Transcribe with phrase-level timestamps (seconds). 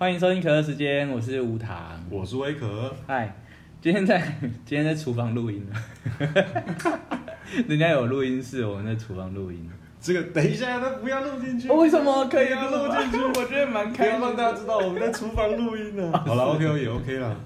[0.00, 2.02] 欢迎收听可乐时间，我是吴糖。
[2.08, 3.36] 我是威可，嗨，
[3.82, 4.18] 今天在
[4.64, 5.76] 今天在厨房录音了，
[7.68, 9.68] 人家有录音室，我们在厨房录音。
[10.00, 11.68] 这个等一下，他不要录进去。
[11.68, 13.18] 哦为什么可以不要录进去？
[13.18, 16.10] 我觉得蛮可开心不要让大家知道我们在厨房录音呢。
[16.26, 17.36] 好了，OK 也 OK 了。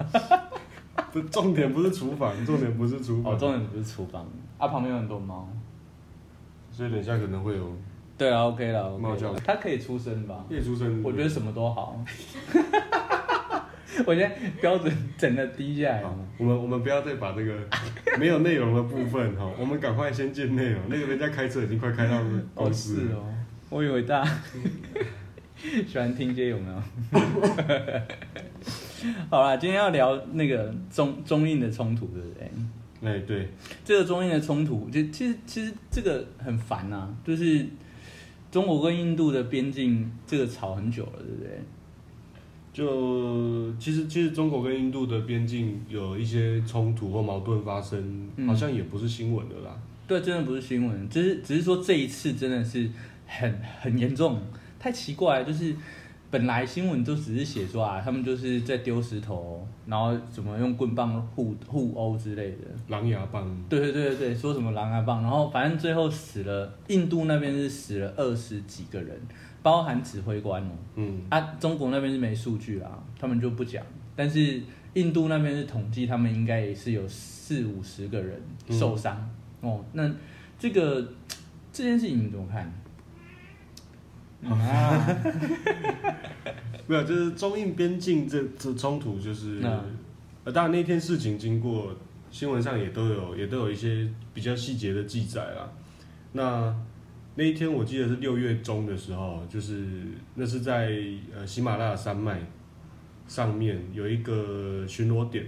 [1.10, 3.38] 不，重点不是厨房，重点不是厨哦，房。
[3.40, 4.24] 重点不是厨房
[4.58, 5.48] 啊，旁边有很多猫。
[6.70, 7.76] 所以等一下可能会有
[8.16, 9.00] 对啊，OK 了
[9.44, 10.44] 它可以出声吧？
[10.48, 11.02] 夜出声。
[11.02, 12.02] 我觉得什么都好。
[14.06, 17.54] 我现在标准整个低下来好了。，我们我们不要再把这个
[18.18, 20.80] 没有内容的部分哈，我们赶快先进内容。
[20.88, 23.08] 那个人家开车已经快开到哦，公司了。
[23.08, 23.24] 是哦，
[23.70, 24.30] 我以为大家
[25.86, 26.82] 喜欢听些有没有？
[29.30, 32.50] 好啦，今天要聊那个中中印的冲突，对不对？
[33.02, 33.48] 哎，对，
[33.84, 37.64] 这个中印的冲突，就其实其实这个很烦呐、就是
[38.54, 41.60] 中国跟印度的边境这个吵很久了，对不对？
[42.72, 49.76] 就其实其实中国跟印度的边境有一些冲突或矛盾发生，嗯好像也不是新闻的啦。
[50.06, 52.88] 对，真的不是新闻，只是只是说这一次真的是
[53.26, 54.40] 很很严重，
[54.78, 55.74] 太奇怪了，就是
[56.34, 62.56] 本来新闻就只是写说啊，他们就是在丢石头，然后怎么用棍棒互互殴之类的。
[62.88, 69.16] 狼牙棒，对对对对对，说什么狼牙棒，然后反正最后死了，印度那边是死了二十几个人，
[69.62, 70.70] 包含指挥官哦。
[70.96, 73.80] 嗯，啊，中国那边是没数据啦，他们就不讲。
[74.16, 74.60] 但是
[74.94, 79.16] 印度那边是统计，他们应该也是有四五十个人受伤、
[79.60, 79.84] 哦。
[79.92, 80.10] 那
[80.58, 81.00] 这个
[81.72, 82.72] 这件事情你怎么看？
[84.50, 85.06] 啊，
[86.86, 89.60] 没有，就是中印边境这这冲突，就是
[90.44, 91.94] 呃，当然那天事情经过
[92.30, 95.72] 新闻上也都有也都有一些比较细节的记载啦。
[96.32, 96.74] 那
[97.36, 99.86] 那一天我记得是六月中的时候，就是
[100.34, 100.92] 那是在
[101.34, 102.40] 呃喜马拉雅山脉
[103.26, 105.46] 上面有一个巡逻点。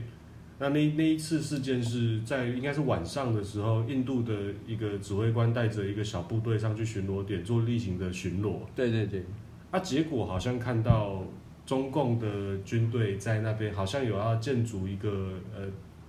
[0.59, 4.33] 那那那一次事件是在应该是晚上的时候，印度的
[4.67, 8.61] 一个指挥官带着一个小部队上去巡逻点做例行的巡逻。
[8.75, 9.23] 对对对，
[9.71, 11.23] 啊，结果好像看到
[11.67, 15.63] 中共的军队在那边好像有要建筑一个呃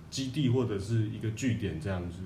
[0.08, 2.20] 基地或者是一个据点这样子。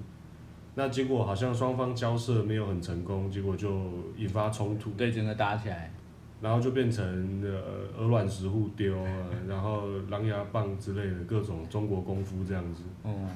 [0.74, 5.92] 那结果好像双方交涉没有很成功，结果就引发冲突，对，整个打起来，
[6.42, 9.10] 然后就变成呃鹅卵石互丢啊，
[9.48, 12.82] 然后狼牙棒之类的各种中国功夫这样子。
[13.04, 13.28] 嗯，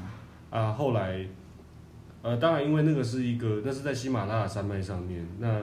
[0.51, 1.25] 啊，后来，
[2.21, 5.63] 呃，当然，因为那个是一个，那是在喜马拉雅山脉上面，那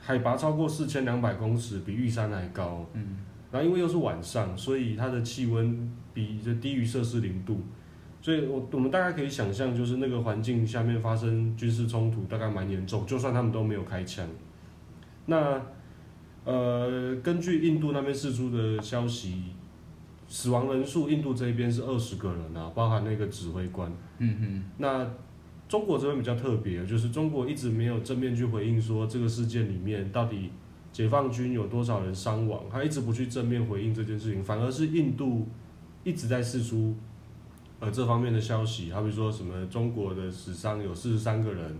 [0.00, 2.86] 海拔超过四千两百公尺，比玉山还高。
[2.94, 3.18] 嗯，
[3.52, 7.60] 然后因为又是晚上，所以它的气温比就低于摄氏零度，
[8.22, 13.04] 所以我我们大概可以想象，就是那个环境下面发生军事冲突，大概蛮严重。
[13.04, 14.26] 就算他们都没有开枪，
[15.26, 15.60] 那
[16.48, 19.42] 呃，根据印度那边释出的消息，
[20.26, 23.92] 死亡人数，印度这边是二十个人啊，包含那个指挥官。
[24.16, 25.06] 嗯嗯，那
[25.68, 30.50] 中国这边比较特别，就是中国一直没有正面去回应说这个事件里面到底
[30.90, 35.46] 解放军有多少人伤亡，他一直不去正面回应这件事情，反而是印度
[36.02, 36.96] 一直在释出
[37.78, 41.76] 呃这方面的消息，好比说什么中国的死伤有四十三个人，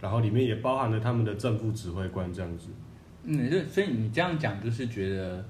[0.00, 2.68] 然后里面也包含了他们的正副指挥官这样子。
[3.26, 5.44] 嗯，就所以你这样讲，就是觉得，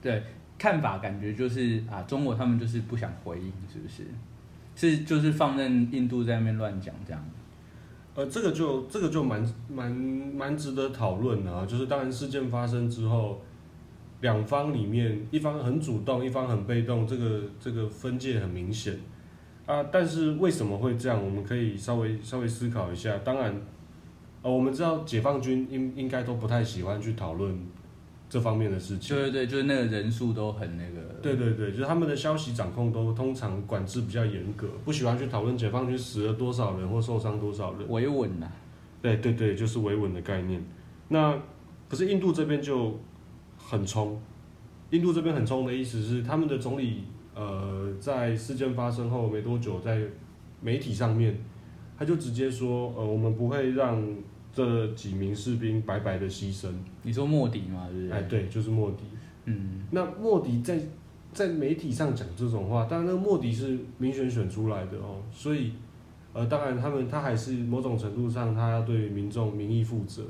[0.00, 0.22] 对
[0.56, 4.04] 看法感觉就是啊，中国他们就是不想回应，是不是？
[4.76, 7.24] 是就是放任印度在那边乱讲这样。
[8.14, 13.40] 呃，这个就这个就蛮蛮蛮值得讨论的啊，就是当然事件发生之后，
[14.20, 18.96] 两方里面一方很主动，一方很被动，这个这个分界很明显
[19.66, 19.82] 啊。
[19.90, 21.24] 但是为什么会这样？
[21.24, 23.18] 我们可以稍微稍微思考一下。
[23.24, 23.52] 当然，
[24.44, 27.58] 呃，我们知道解放军应应该都不太喜欢去讨论
[28.28, 29.16] 这方面的事情。
[29.16, 31.00] 对对对，就是那个人数都很那个。
[31.22, 37.88] 对对对，就是他们的消息掌控都通常管制比较严格，不喜欢去讨论解放军死了多少人或受伤多少人。
[37.88, 38.46] 维稳呐、
[39.00, 40.62] 对对对，就是维稳的概念。
[41.08, 41.34] 那
[41.88, 43.00] 可是印度这边就
[43.56, 44.20] 很冲，
[44.90, 47.04] 印度这边很冲的意思是，他们的总理
[47.34, 50.02] 呃在事件发生后没多久，在
[50.60, 51.34] 媒体上面
[51.98, 54.04] 他就直接说，呃，我们不会让
[54.54, 56.68] 这几名士兵白白的牺牲。
[57.02, 58.16] 你说莫迪嘛，对不对？
[58.16, 58.98] 哎，对，就是莫迪。
[59.46, 60.78] 嗯，那莫迪在
[61.32, 65.72] 在媒体上讲这种话，当然那个莫迪是民选选出来的哦，所以
[66.32, 70.22] 呃，当然他们他还是某种程度上他要对民众民意负责，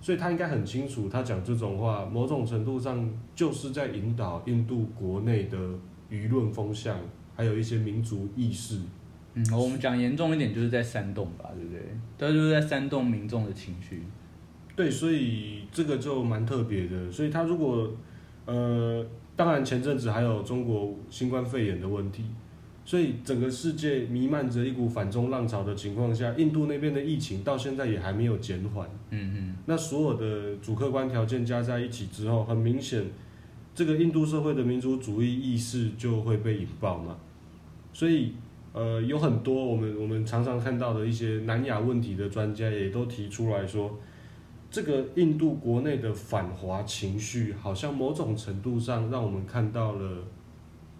[0.00, 5.58] 所以他应该很清楚，他讲这种话，某种程度上就是在引导印度国内的
[6.10, 6.96] 舆论风向，
[7.34, 8.80] 还有一些民族意识。
[9.36, 11.80] 嗯，我们讲严重一点，就是在煽动吧，对不对？
[12.18, 14.02] 他就是在煽动民众的情绪。
[14.74, 17.12] 对，所以这个就蛮特别的。
[17.12, 17.94] 所以他如果
[18.46, 19.06] 呃
[19.36, 22.24] 当然前阵子还有中国新冠肺炎的问题，
[22.84, 28.88] 所以整个世界弥漫着一股反中浪潮的情况下，印度那边的疫情到现在也还没有减缓。
[29.10, 33.04] 嗯嗯，那所有的主客观条件加在一起之后，很明显，
[33.74, 37.16] 这个印度社会的民族主义意识就会被引爆嘛。
[37.92, 38.32] 所以，
[38.76, 43.98] 呃，有很多我们我们常常看到的一些南亚问题的专家也都提出来说，
[44.70, 50.18] 这个印度国内的反华情绪，好像某种程度上让我们看到了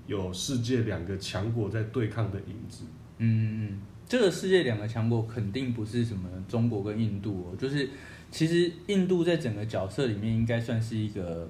[0.07, 2.85] 有世界两个强国在对抗的影子。
[3.19, 7.91] 嗯嗯，这个世界两个强国肯定不是什么中国跟印度哦，就是
[8.31, 11.47] 其实印度在整个角色里面应该算是一个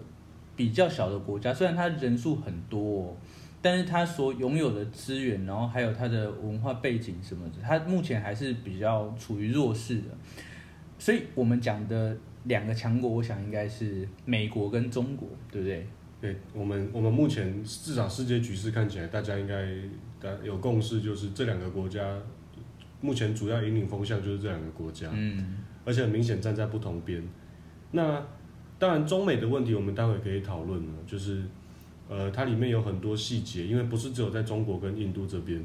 [0.57, 3.17] 比较小的国家，虽然它人数很多、哦，
[3.67, 10.03] 但是他所拥有的资源，然后还有他的文化背景什么的，他目前还是比较处于弱势的。
[11.01, 15.85] 所以我们讲的两个强国，我想应该是美国跟中国，对不对？
[16.21, 19.67] 对我们，我们目前至少世界局势看起来，大家应该
[20.21, 22.17] 大有共识，就是这两个国家
[23.01, 27.21] 目前主要引领风向就是这两个国家，嗯而且很明显站在不同边。
[27.91, 28.25] 那
[28.79, 31.43] 当然，中美的问题我们待会可以讨论了，就是
[32.09, 35.65] 呃，它里面有很多细节，因为不是只有在中国跟印度这边。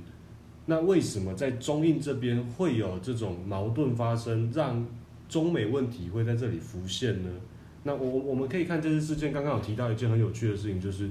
[0.66, 4.86] 那为什么在中印这边会有这种矛盾发生，让
[5.28, 7.30] 中美问题会在这里浮现呢？
[7.84, 11.10] 那我我们可以看这次事件，刚刚有提到一件很有趣的事情，就是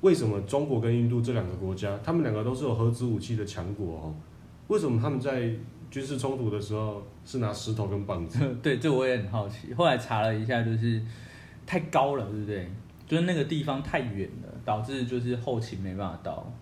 [0.00, 4.14] 为什么中国跟印度这两个国家，他们两个都是有核子武器的强国哦，
[4.68, 5.52] 为什么他们在
[5.90, 8.38] 军事冲突的时候是拿石头跟棒子？
[8.62, 9.74] 对，这我也很好奇。
[9.74, 11.02] 后来查了一下，就是
[11.66, 12.70] 太高了，对不对？
[13.06, 16.52] 就是那个地方太远了，导致就是后勤没办法到。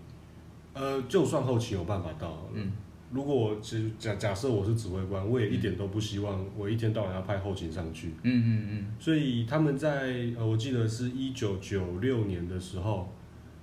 [0.74, 2.72] 呃，就算后勤有办法到，嗯。
[3.10, 8.08] 如果我其实假假设我是指挥官，我也一点都不希望我一天到晚要派后勤上去。
[8.22, 13.08] 嗯嗯嗯，所以他们在呃，我记得是一九九六年的时候，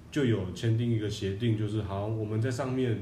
[0.09, 2.97] 就有签订一个协定，就是好，我们在上面，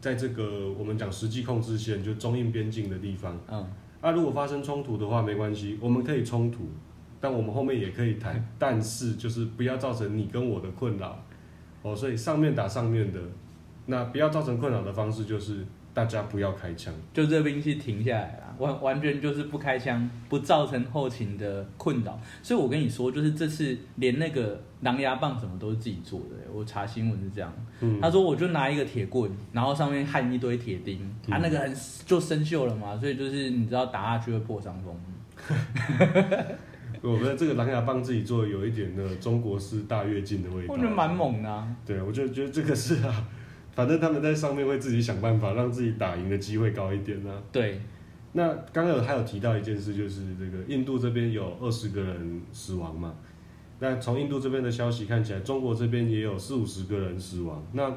[0.00, 3.70] 在这个我们讲实际控制线，就中印边境的地方，嗯，
[4.00, 6.70] 啊，如果发生冲突的话，没关系，我们可以冲突，
[7.22, 11.24] 但我们后面也可以谈，但是就是不要造成你跟我的困扰，
[11.82, 13.20] 哦，所以上面打上面的，
[13.86, 15.64] 那不要造成困扰的方式就是
[15.94, 16.92] 大家不要开枪。
[17.14, 22.20] 就这兵器停下来了，完完全就是不开枪，不造成后勤的困扰。
[22.42, 26.52] 所以我跟你说，就是这次连那个狼牙棒什么都是自己做的。
[26.52, 27.52] 我查新闻是这样，
[27.82, 30.98] 嗯，他说我就拿一个铁棍，然后上面焊一堆铁钉，
[31.30, 31.72] 啊，那个很
[32.04, 34.94] 就生锈了嘛，所以就是你知道打下去会破伤风。
[37.02, 41.76] 我觉得这个狼牙棒自己做有一点的中国式大跃进的味道，我觉得蛮猛的、啊。
[41.84, 43.28] 对，我就觉得这个是啊，
[43.72, 47.42] 反正他们在上面会自己想办法让自己打赢的机会高一点啊。
[47.50, 47.80] 对，
[48.32, 53.14] 那刚刚有还有提到一件事，就是这个印度这边有二十个人死亡嘛。
[53.80, 57.60] 那从印度这边的消息看起来，中国这边也有四五十个人死亡。
[57.72, 57.92] 那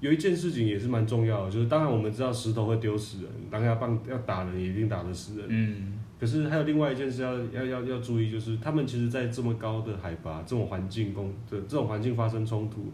[0.00, 5.46] 有一件事情也是蛮重要的，就是当然我们知道石头会丢死人，狼牙棒要打人也一定打得死人。
[5.50, 5.93] 嗯，
[6.24, 12.90] 可是还有另外一件事要要要要注意，就是他们其实，在这么高的海拔、这种环境工的这种环境发生冲突，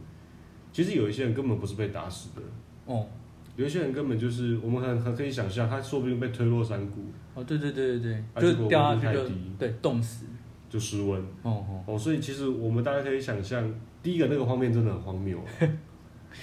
[0.73, 2.43] 其实有一些人根本不是被打死的，
[2.87, 3.07] 哦，
[3.55, 7.03] 有一些人根本就是我们很很可以想象，他说不定被推落山谷，
[7.37, 9.25] 哦，对对对对啊对，就掉下去就
[9.57, 10.27] 对冻死。
[10.69, 11.21] 就失温。
[11.43, 11.97] 哦哦，哦。
[11.97, 13.73] 所以其实我们大家可以想象，
[14.03, 15.47] 第一个那个画面真的很荒谬啊，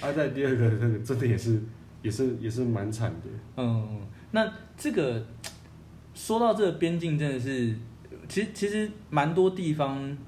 [0.00, 1.60] 啊，在第二个那个真的也是
[2.02, 3.28] 也是也是蛮惨的。
[3.56, 5.22] 嗯，那这个
[6.18, 7.72] 说到这个边境，真的是，
[8.28, 10.18] 其实其实蛮多地方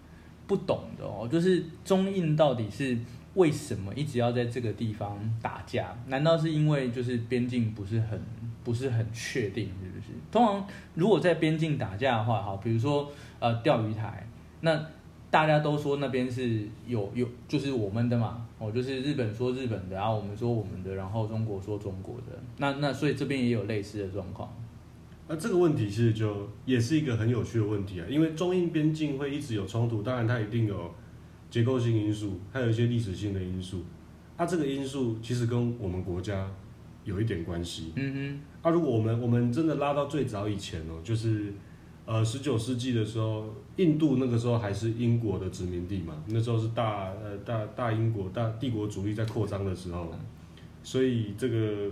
[0.46, 2.96] 不懂的哦，就是中印到底是
[3.34, 5.92] 为什么一直要在这个地方打架？
[6.06, 8.22] 难道是因为就是边境不是很
[8.62, 10.12] 不是很确定，是不是？
[10.30, 14.24] 通常如果在边境打架的话，好，比如说呃钓鱼台，
[14.60, 14.80] 那
[15.28, 24.48] 大家都说那边是有有就是我们的嘛，哦，就是日本说日本的，然后我们说我们的，然后中国说中国的，那那所以这边也有类似的状况。
[25.32, 30.92] 那这个问题其实就也是一个很有趣的问题啊，因为中印边境会一直有冲突，当然它一定有
[31.48, 33.84] 结构性因素，还有一些历史性的因素。
[34.36, 36.50] 它、这个因素其实跟我们国家
[37.04, 37.92] 有一点关系。
[37.94, 41.52] 嗯啊，如果我们我们真的拉到最早以前哦，就是
[42.06, 50.12] 呃十九世纪的时候，印度那个时候还是英国的殖民地嘛，那时候是大呃大大英国大帝国主义在扩张的时候，
[50.82, 51.88] 所以这个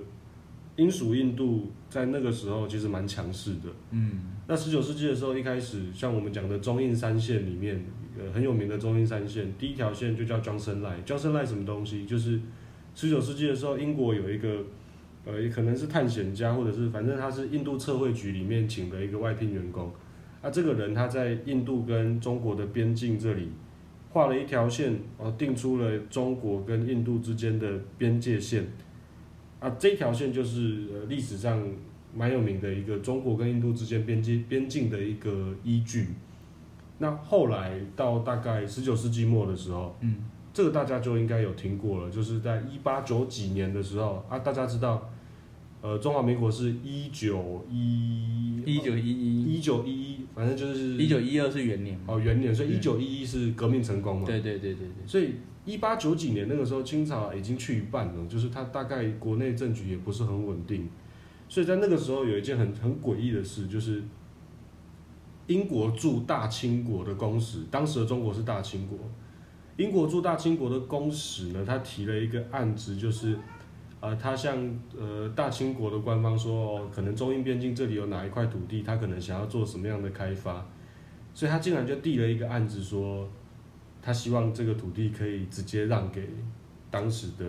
[0.78, 3.68] 英属印度在那个时候其实蛮强势的。
[3.90, 4.12] 嗯
[4.46, 7.84] 那十九世纪的时候，一开始像我们讲的中印三线里面，
[8.16, 11.04] 呃，很有名的中印三线，第一条线就叫 Johnson Line。
[11.04, 12.06] Johnson Line 什么东西？
[12.06, 12.40] 就是
[12.94, 14.64] 十九世纪的时候，英国有一个，
[15.26, 19.92] 呃，也可能是探险家，或者是反正他是印度测绘局里面请的一个外聘员工。
[20.40, 23.48] 啊，这个人他在印度跟中国的边境这里
[24.10, 28.66] 画了一条线，哦，定出了中国跟印度之间的边界线。
[29.60, 31.62] 啊，这条线就是呃历史上
[32.14, 36.08] 蛮有名的一个中国跟印度之间边界边境的一个依据。
[36.98, 45.08] 那后来到大概十九世纪末的时候，嗯，这个大家就应该有听过了，就是在一八九几年的时候啊，大家知道，
[45.80, 49.38] 呃，中华民国是一九一一九一一。
[49.54, 54.26] 一九一一，反正就是一九一二是元年，哦元年，所以一嗯九一一是革命成功嘛。
[54.26, 60.88] 对对对对对，所以一八九几年那个时候，清朝已经去一半了，就是它大概国内政局也不是很稳定，
[61.48, 64.02] 所以在那个时候有一件很很诡异的事，就是
[65.46, 68.98] 英国驻大清国的公使，当时的中国是大清国，
[69.76, 73.38] 英国驻大清国的公使呢，他提了一个案子，就是。
[74.00, 74.56] 呃，他向
[74.96, 80.64] 呃大清国的官方说，哦，可能中印边境这里有哪一块土地，他可能想要做什么样的开发，
[81.34, 83.28] 所以他竟然就递了一个案子说，
[84.00, 86.28] 他希望这个土地可以直接让给
[86.90, 87.44] 当时的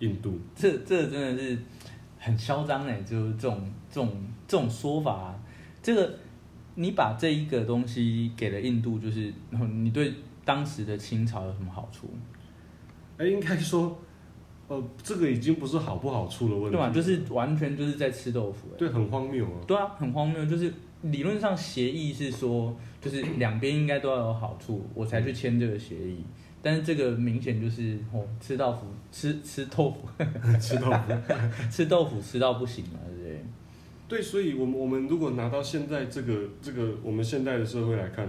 [0.00, 0.38] 印度。
[0.54, 1.58] 这这真的是
[2.18, 4.12] 很嚣张哎，就是这种这种
[4.46, 5.34] 这种说法，
[5.82, 6.14] 这个
[6.74, 10.12] 你把这一个东西给了印度，就是你对
[10.44, 12.10] 当时的清朝有什么好处？
[13.16, 13.98] 哎，应该说，
[14.70, 16.90] 呃，这个已经不是好不好处的问题，对吧？
[16.90, 18.76] 就是完全就是在吃豆腐哎。
[18.78, 19.58] 对，很荒谬啊。
[19.66, 20.46] 对啊，很荒谬。
[20.46, 20.72] 就是
[21.02, 26.24] 理论上协议是说，就是两边应该都要有好处，我才去签这个协议。
[26.62, 30.06] 但是这个明显就是哦，吃豆腐，吃 吃豆腐，
[30.60, 31.68] 吃豆腐。
[31.68, 33.44] 吃豆腐吃到不行了，对不对？
[34.06, 38.28] 对，所以我们我们如果拿到现在这个这个我们现在的社会来看，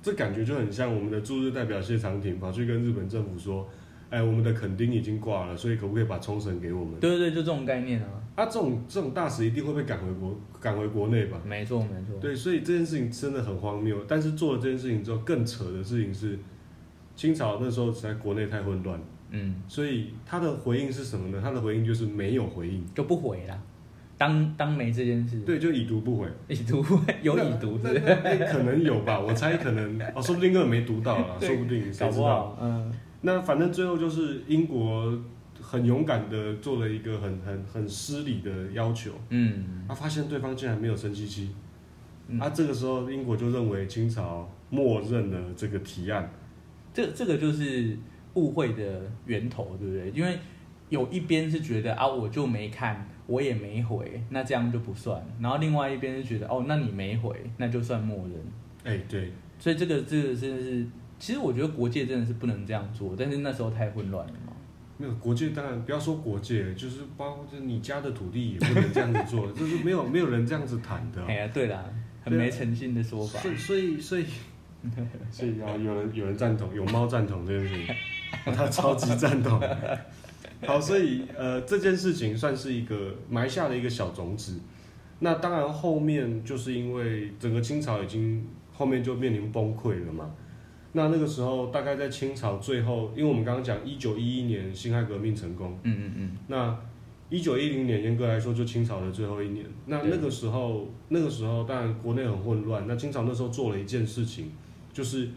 [0.00, 3.68] 这感觉就很像我们的驻日代表谢长廷跑去跟日本政府说，
[4.14, 7.00] 哎，我们的垦丁已经挂了，所以可不可以把冲绳给我们？
[7.00, 8.06] 对对对，就这种概念啊。
[8.36, 11.40] 啊，这种这种大使一定会被赶回国赶回国内吧？
[11.44, 12.16] 没错没错。
[12.20, 13.98] 对，所以这件事情真的很荒谬。
[14.06, 16.38] 但是做了这件事情之后，更扯的事情是，
[17.16, 21.40] 清朝那时候在国内太混乱，嗯，所以他的回应是什么呢？
[21.42, 23.62] 他的回应就是没有回应，就不回了，
[24.16, 25.40] 当当没这件事。
[25.40, 26.28] 对，就已读不回。
[26.48, 26.84] 已读
[27.22, 32.12] 有已读可能有吧，我猜可能哦，说不定根本没读到啦， 对说不定谁搞？
[32.12, 32.92] 不好，嗯，
[33.26, 35.18] 那反正最后就是英国
[35.58, 41.50] 很勇敢的做了一个很很很失礼的要求，嗯，他发现对方竟然没有生气气，
[42.28, 46.30] 嗯啊，这个时候英国就认为清朝默认了这个提案，
[46.92, 47.96] 这这个就是
[48.34, 50.10] 误会的源头，对不对？
[50.10, 50.38] 因为
[50.90, 55.24] 有一边是觉得啊，我就没看，我也没回，那这样就不算。
[55.40, 58.34] 然后另外一边是觉得哦，那你没回，那就算默认。
[58.84, 60.86] 哎，对，所以这个这个真的是，
[61.24, 64.52] 其实我觉得国界真的是不能这样做，但是那时候太混乱了嘛。
[64.98, 71.82] 没有国界，当然不要说国界，就是包括就是你家的土地也不能这样子做，就是没有没有人这样子谈的哦、哎呀，对啦，
[72.22, 73.50] 很没诚信的说法所。
[73.50, 74.26] 以所以所以
[75.30, 77.96] 所以 啊，有人有人赞同，有猫赞同这件事情，
[78.54, 79.58] 他超级赞同。
[80.66, 84.60] 好，所以呃这件事情算是一个埋下了一个小种子。
[85.20, 90.30] 那当然后面就是因为整个清朝已经后面就面临崩溃了嘛。
[90.96, 96.78] 那那个时候大概在清朝最后，因为我们刚刚讲一九一一年辛亥革命成功，嗯嗯嗯，那
[97.28, 99.66] 一九一零年严格来说就清朝的最后一年。
[99.86, 102.86] 那那个时候，那个时候当然国内很混乱。
[102.86, 104.52] 那清朝那时候做了一件事情，
[104.92, 105.28] 就是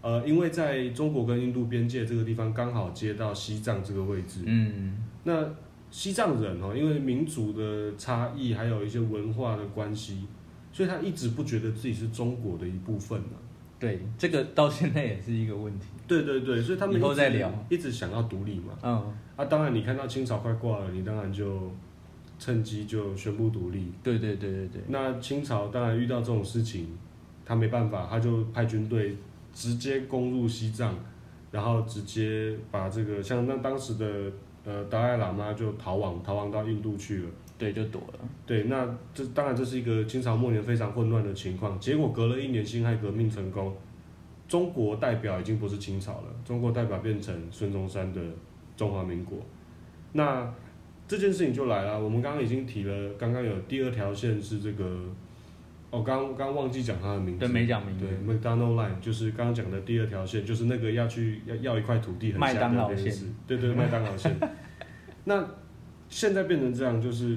[0.00, 4.42] 呃，因为在中国跟印度边界这个地方刚好接到西藏这个位置。
[4.46, 5.44] 嗯，那
[5.90, 10.24] 西藏人哦，因为民族的差异，还有一些文化的关系，
[10.70, 13.36] 所以他一直不觉得自己是中国的一部分呢、
[13.80, 15.86] 对，这个到现在也是一个问题。
[16.06, 18.74] 对对对，所以他们以后再聊，一直想要独立嘛。
[18.82, 21.72] 嗯，啊，当然你看到清朝快挂了，你当然就
[22.38, 23.90] 趁机就宣布独立。
[24.02, 26.88] 对对对对对，那清朝当然遇到这种事情，
[27.46, 29.16] 他没办法，他就派军队
[29.54, 30.94] 直接攻入西藏，
[31.50, 34.30] 然后直接把这个像那当时的
[34.70, 37.28] 呃达赖喇嘛就逃亡，逃亡到印度去了。
[37.58, 38.20] 对就躲了。
[38.46, 41.78] 对，那这当然这是一个清朝末年非常混乱的情况。
[41.80, 43.74] 结果隔了一年，辛亥革命成功，
[44.48, 48.20] 中国代表已经不是清朝了，中国代表变成孙中山的
[48.76, 49.38] 中华民国。
[50.12, 50.50] 那
[51.06, 55.04] 这件事情就来了，我们刚刚已经提了，刚刚有第二条线是这个，
[55.90, 58.32] 哦，刚刚忘记讲他的名字，对，没讲明对白。
[58.32, 64.36] ，McDonald Line 就是刚刚讲的第二条线，就是那个要去要要一块土地很麦下当劳线的那件事，对对，麦当劳线。
[65.24, 65.44] 那
[66.08, 67.36] 现在变成这样，就是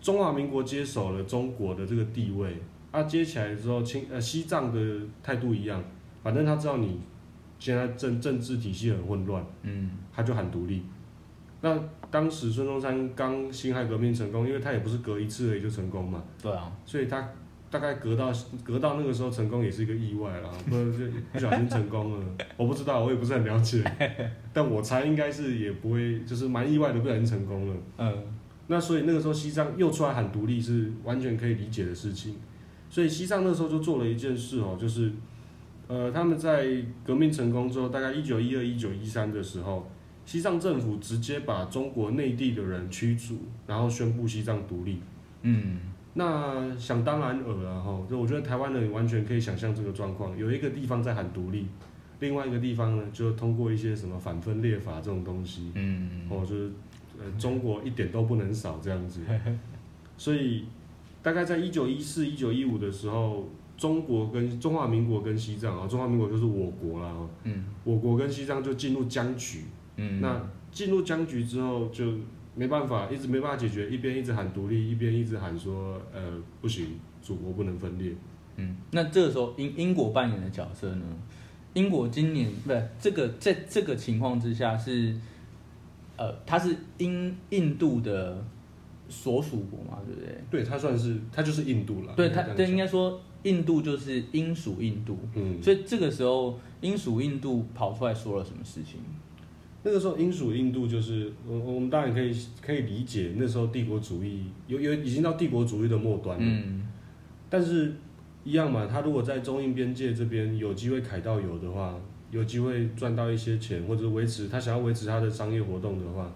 [0.00, 2.56] 中华民国接手了中国的这个地位，
[2.90, 4.80] 啊，接起来之后，清呃西藏的
[5.22, 5.82] 态度一样，
[6.22, 6.98] 反正他知道你
[7.58, 10.82] 现在政政治体系很混乱，嗯，他就喊独立。
[11.60, 11.78] 那
[12.10, 17.26] 当时孙中山刚辛亥革命成功，因为他也不是隔一次而已就成功嘛，对啊，所以他
[17.72, 18.30] 大概隔到
[18.62, 22.26] 隔到那个时候成功也是一个意外啦， 不就不小心成功了，
[22.56, 23.82] 我不知道，我也不是很了解，
[24.52, 27.76] 但我猜应该是也不会，就是蛮意外的不小心成功了。
[27.98, 28.22] 嗯。
[28.68, 32.36] 那所以那个时候西藏又出来喊独立是完全可以理解的事情，
[32.88, 35.10] 所以西藏那时候就做了一件事哦，就是
[35.88, 36.64] 呃他们在
[37.04, 39.90] 革命成功之后，大概一九一二、一九一三的时候，
[40.24, 45.00] 西藏政府直接把中国内地的人驱逐，然后宣布西藏独立。
[45.42, 45.78] 嗯
[46.14, 51.66] 那想当然尔啊哈，就我觉得台湾人完全可以想象这个状况，有一个地方在喊独立，
[52.20, 56.70] 另外一个地方呢就通过一些什么反分裂法这种东西，嗯哦，就是
[57.18, 59.20] 呃中国一点都不能少这样子，
[60.16, 60.66] 所以
[61.22, 67.28] 大概在一九一四、一九一五的时候，中国跟中华民国跟西藏啊，中华民国就是我国啦，哦。
[67.44, 67.64] 嗯。
[67.84, 69.64] 我国跟西藏就进入僵局。
[69.96, 70.40] 嗯，那
[70.70, 72.04] 进入僵局之后，就
[72.54, 76.20] 没办法，一直没办法解决，一边一直喊独立，一边一直喊说，呃，
[76.60, 76.86] 不行，
[77.22, 78.12] 祖国不能分裂。
[78.56, 81.04] 嗯，那这个时候英英国扮演的角色呢？
[81.72, 85.16] 英国今年不是这个在这个情况之下是，
[86.18, 88.44] 呃，它是英印度的
[89.08, 90.44] 所属国嘛，对不对？
[90.50, 92.12] 对，它算是，它就是印度了。
[92.14, 99.00] 对，它对，应该这应该说印度就是英属印度，嗯，所以这个时候英属印度跑出来说了什么事情？
[99.84, 102.32] 那个时候英属印度就是，我我们当然可以
[102.64, 106.44] 可以理解，那时候帝国主义有有已经到帝国主义的末端了。
[106.44, 106.88] 嗯
[107.50, 107.92] 但是，
[108.44, 116.32] 一样嘛，他如果在中印边界这边有机会凯到油的话，有机会赚到一些钱，或者维持他想要维持他的商业活动的话，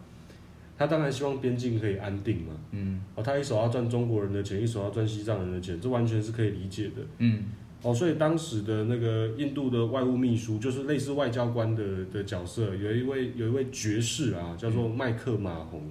[0.76, 2.52] 他当然希望边境可以安定嘛。
[2.72, 7.02] 嗯哦，他一手要赚中国人的钱，一手要赚西藏人的钱，这完全是可以理解的。
[7.18, 7.44] 嗯
[7.82, 15.82] 哦，所以当时的那个印度的外务秘书，就是类似外交官的的角色，有一位有一位爵士啊，叫做麦克马洪，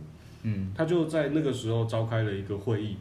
[0.43, 2.97] 嗯他就在那个时候召开了一个会议。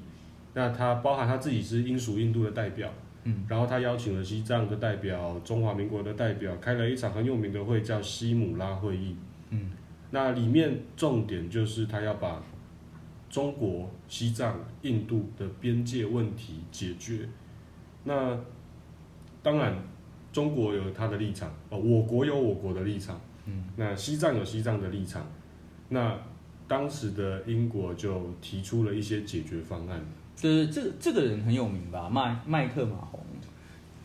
[0.53, 2.89] 那他包含他自己是英属印度的代表，
[3.25, 9.17] 嗯，然后他邀请了西藏的代表、中华民国的代表，开了一场很有名的会，叫西姆拉会议。
[9.51, 9.73] 嗯，
[10.13, 12.41] 那里面重点就是他要把
[13.29, 17.29] 中国、西藏、印度的边界问题解决。
[18.05, 18.39] 那
[19.45, 19.73] 当然，
[20.33, 25.25] 中国有它的立场，哦，我国有我国的立场，嗯，那西藏有西藏的立场，
[25.91, 26.19] 那
[26.67, 30.01] 当时的英国就提出了一些解决方案。
[30.35, 33.21] 就是这个这个人很有名吧，麦麦克马洪。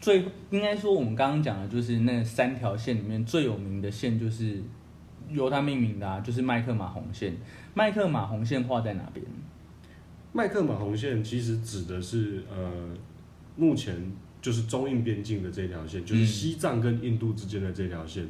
[0.01, 4.63] 最应该说我们刚刚讲的就是那三条线里面最有名的线就是
[5.29, 7.35] 由他命名的啊，就是麦克马洪线。
[7.73, 9.25] 麦克马洪线画在哪边？
[10.31, 12.71] 麦克马洪线其实指的是呃，
[13.57, 13.93] 目前
[14.41, 18.27] 就是中印边境的这条线，就是嗯西藏跟印度之间的这条线。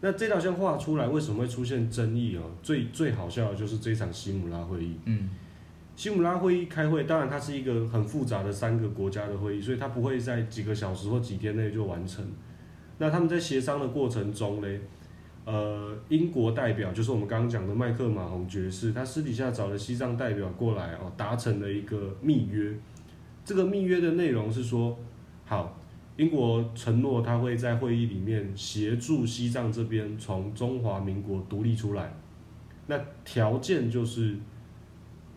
[0.00, 2.42] 那这条线画出来，为什么会出现争议哦？
[2.62, 4.96] 最最好笑的就是这场西姆拉会议。
[5.04, 5.30] 嗯
[5.96, 12.22] 西姆拉会议开会，当然它是一个很复杂的三个国家的会议，所以它不会在几个小时或几天内就完成。
[12.98, 14.78] 那他们在协商的过程中嘞，
[15.46, 22.74] 呃，英国代表就是我们刚刚讲的麦克马洪爵士，他私底下找了西藏代表过来哦，达成了一个密约。
[23.42, 24.98] 这个密约的内容是说，
[25.46, 25.78] 好，
[26.18, 32.12] 英国承诺他会在会议里面协助西藏这边从中华民国独立出来。
[32.86, 34.36] 那条件就是。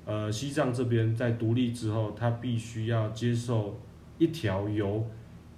[0.06, 3.80] 呃，西藏这边在独立之后，他必须要接受
[4.17, 5.06] 一条由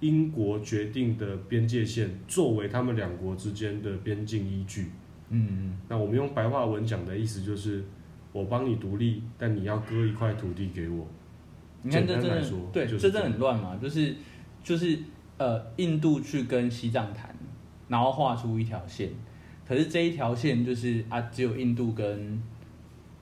[0.00, 4.90] 英国决定的边界线，作为他们两国之间的边境依据。
[5.30, 7.82] 嗯那我们用白话文讲的意思就是，
[8.30, 11.06] 我帮你独立，但你要割一块土地给我。
[11.80, 14.14] 你看这真的简单来说对，就是这真的很乱嘛，就是
[14.62, 14.98] 就是
[15.38, 17.34] 呃，印度去跟西藏谈，
[17.88, 19.10] 然后画出一条线，
[19.66, 22.40] 可是这一条线就是啊，只有印度跟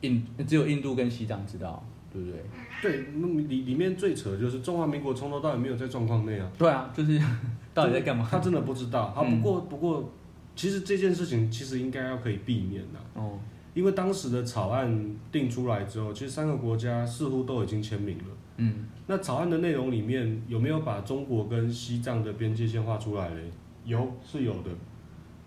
[0.03, 2.41] 印只有印度跟西藏知道，对不对？
[2.83, 7.21] 对，那么里里面最扯的就是中华民国从头到尾没有在状况内啊，对啊，就是
[7.73, 8.27] 到底在干嘛？
[8.31, 9.05] 他真的不知道。
[9.05, 10.13] 啊，嗯不过不过，
[10.57, 12.99] 其实这件事情其实应该要可以避免的。
[13.15, 13.39] 哦，
[13.75, 18.25] 因为当时的草案定出来之后，其实三个国家似乎都已经签名了。
[18.61, 23.41] 嗯那草案的内容里面有没有把中国跟西藏的边界线画出来嘞？
[23.85, 24.71] 有，是有的。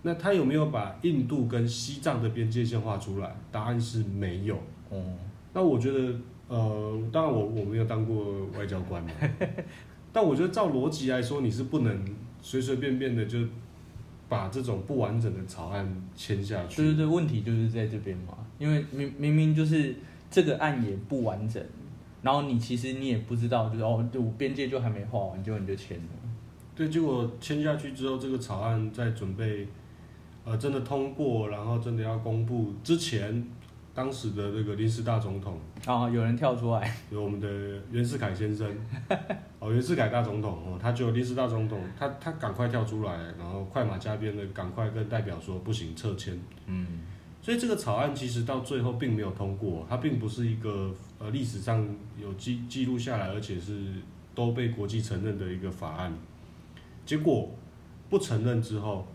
[0.02, 3.36] 那他有没有把印度跟西藏的边界线画出来？
[3.54, 4.58] 答案是没有。
[4.89, 5.02] 哦，
[5.54, 6.13] 那我觉得，
[6.49, 9.12] 呃，当然我我没有当过外交官嘛，
[10.12, 12.06] 但我觉得照逻辑来说，你是不能
[12.41, 13.39] 随随便便的就
[14.28, 16.82] 把这种不完整的草案签下去。
[16.82, 19.95] 对对对，问题就是在这边嘛，因为明明明就是
[20.30, 21.63] 这个案也不完整，
[22.23, 26.03] 然后你其实你也不知道，就是哦，就我边界就还没画完，结果你就签了。
[26.75, 29.67] 对，结果签下去之后，这个草案在准备，
[30.43, 33.45] 呃，真的通过，然后真的要公布之前，
[33.93, 37.47] 当时的那个临时大总统，啊，有人跳出来，有我们的
[37.91, 38.67] 袁世凯先生，
[39.59, 46.36] 哦，袁世凯大总统哦，他就临时大总统，他他赶快跳出来，然后快马加鞭的赶快跟代表说不行撤签。
[46.65, 46.88] 嗯，
[47.39, 50.91] 所以这个草案其实到最后并没有通过，它并不是一个
[51.23, 51.88] 呃历史上
[52.21, 53.86] 有记记录下来，而且是
[54.36, 56.13] 都被国际承认的一个法案。
[57.05, 57.49] 结果
[58.09, 59.07] 不承认之后，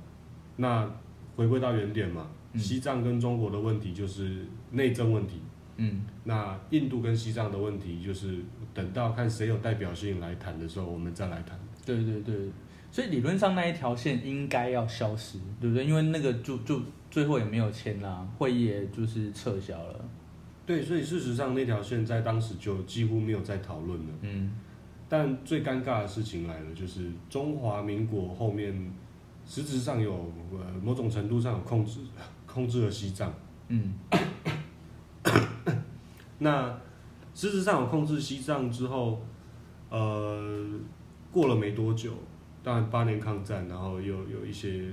[0.56, 0.90] 那
[1.36, 5.42] 回归到原点嘛，嗯西藏跟中国的问题就是内政问题，
[5.76, 8.38] 嗯，那印度跟西藏的问题就是
[8.72, 11.58] 等到看谁有代表性来谈的时候，我们再来谈。
[11.84, 12.34] 对对对，
[12.90, 15.84] 所以理论上那一条线应该要消失，对不对？
[15.84, 20.04] 因为那个就就最后也没有签啦，会议也就是撤销了。
[20.68, 24.14] 对，所以事实上那条线在当时就几乎没有再讨论了。
[24.20, 24.52] 嗯，
[25.08, 28.92] 但最尴尬的事情来了，就是中华民国后面
[29.46, 32.00] 实质上有呃某种程度上有控制
[32.46, 33.32] 控制了西藏。
[33.68, 33.94] 嗯，
[36.36, 36.78] 那
[37.34, 39.22] 实质上有控制西藏之后，
[39.88, 40.66] 呃，
[41.32, 42.12] 过了没多久，
[42.62, 44.92] 当然八年抗战，然后又有一些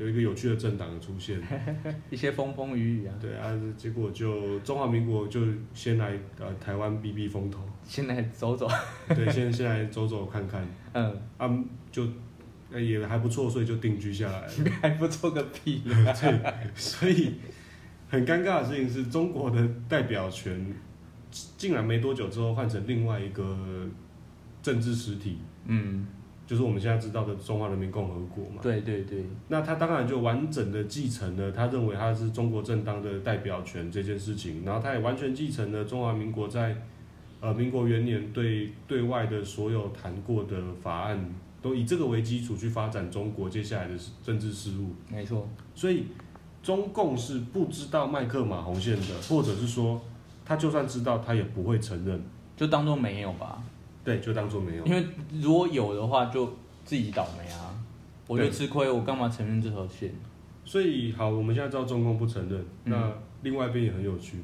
[0.00, 1.38] 有一个有趣的政党的出现，
[2.08, 5.42] 一些风风雨雨啊，对啊，结果就中华民国就
[5.74, 8.66] 先来呃台湾避避风头，先来走走，
[9.14, 12.08] 对，先先来走走看看， 嗯，啊，就
[12.72, 14.52] 呃也还不错，所以就定居下来了。
[14.80, 15.82] 还不错个屁。
[15.84, 16.40] 对，
[16.74, 17.34] 所以
[18.08, 20.74] 很尴尬的事情是中国的代表权
[21.58, 23.86] 竟然没多久之后换成另外一个
[24.62, 25.36] 政治实体，
[25.66, 26.06] 嗯，
[26.50, 28.60] 就是我们现在知道的中华人民共和国嘛。
[28.60, 36.76] 对对对，那他当然就完整的继承了他认为他是中国正当的代表权这件事情，然后他也完全继承了中华民国在
[37.40, 41.24] 呃民国元年对对外的所有谈过的法案，
[41.62, 44.88] 都以这个为基础去发展中国接下来的政治事务。
[45.08, 45.48] 没错。
[45.76, 46.06] 所以
[46.64, 50.02] 中共是不知道麦克马洪线的，或者是说
[50.44, 52.20] 他就算知道，他也不会承认，
[52.56, 53.62] 就当做没有吧，
[54.04, 54.84] 对，就当做没有。
[54.86, 55.06] 因为
[55.40, 56.46] 如果有的话，就
[56.84, 57.74] 自己倒霉啊。
[58.26, 60.12] 我就对吃亏，我干嘛承认这条线？
[60.64, 64.38] 所以好，我们现在知道中共不承认，嗯那另外一边也很有趣，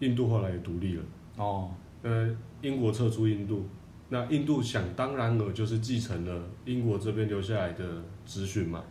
[0.00, 1.02] 印度后来也独立了，
[1.36, 1.70] 哦，
[2.02, 3.64] 呃，英国撤出印度，
[4.08, 7.84] 那印度想当然尔就是继承了英国这边留下来的
[8.26, 8.82] 资讯嘛。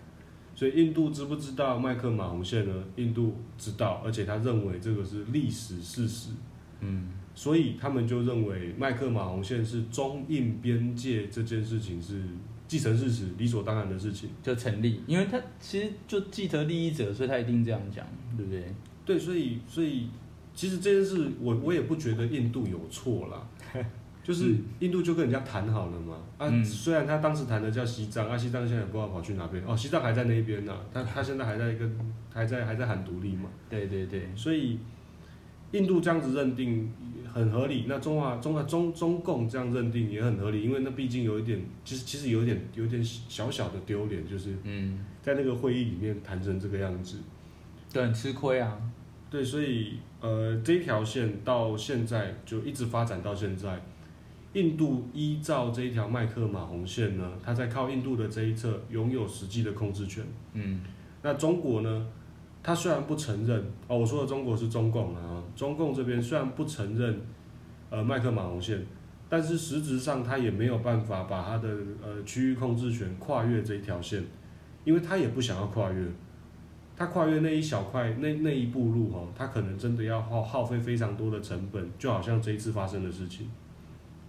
[0.56, 2.74] 所以印度知不知道麦克马洪线呢？
[2.96, 6.30] 印度知道，而且他认为这个是历史事实。
[6.80, 12.22] 嗯，所以他们就认为麦克马洪线是中印边界这件事情是
[12.68, 14.30] 既成事实、理所当然的事情。
[14.42, 18.06] 就成立，因为他其实就既得利益者，所以他一定这样讲，
[18.38, 18.64] 对不对？
[19.06, 20.08] 对，所以所以
[20.56, 23.48] 其实这件事我我也不觉得印度有错啦，
[24.24, 26.16] 就是印度就跟人家谈好了嘛。
[26.38, 29.62] 啊，嗯虽然他当时谈的叫西藏，啊，西藏现在也不知道跑去哪边。
[29.66, 32.00] 哦，西藏还在那边呢、他他现在还在跟
[32.32, 33.50] 还在还在喊独立嘛。
[33.70, 34.80] 对对对，所以
[35.74, 36.92] 印度这样子认定
[37.34, 47.18] 很合理，那中华中华中中共这样认定也很合理，因为那毕竟有一点，其实其实有一点有一点小小的丢脸，就是嗯，在那个会议里面谈成这个样子。
[47.92, 48.80] 对，很吃亏啊。
[49.32, 53.82] 对，所以呃这一条线到现在就一直发展到现在。
[54.54, 60.24] 印度依照这一条麦克马洪线呢，它在靠印度的这一侧拥有实际的控制权。
[60.54, 60.82] 嗯，
[61.24, 62.08] 那中国呢？
[62.64, 67.20] 他虽然不承认哦，我说的中国是中共啊，中共这边虽然不承认
[67.90, 68.82] 呃麦克马洪线，
[69.28, 71.68] 但是实质上他也没有办法把他的
[72.02, 74.24] 呃区域控制权跨越这一条线，
[74.86, 76.08] 因为他也不想要跨越，
[76.96, 83.50] 他跨越那一小块那那一步路哦，他可能真的要耗耗费非常多的成本，就好像这一次发生的事情，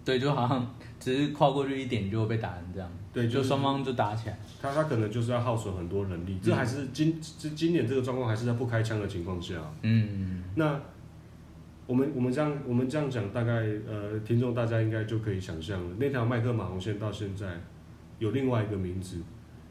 [0.03, 4.37] 对，就好像只是跨过去一点就会被打成这样，对，就双方就打起来。
[4.61, 9.55] 他他可能就是要耗损很多人力，这还是今这今年这个状况还是在不开枪的情况下。
[9.83, 10.77] 嗯，那
[11.87, 13.53] 我们我们这样我们这样讲，大概
[13.87, 15.95] 呃，听众大家应该就可以想象了。
[15.97, 17.61] 那条麦克马洪线到现在
[18.19, 19.17] 有另外一个名字，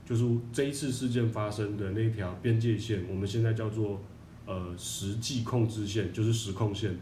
[0.07, 4.01] 就是这一次事件发生的那条边界线，我们现在叫做
[4.47, 6.97] 呃实际控制线，就是实控线。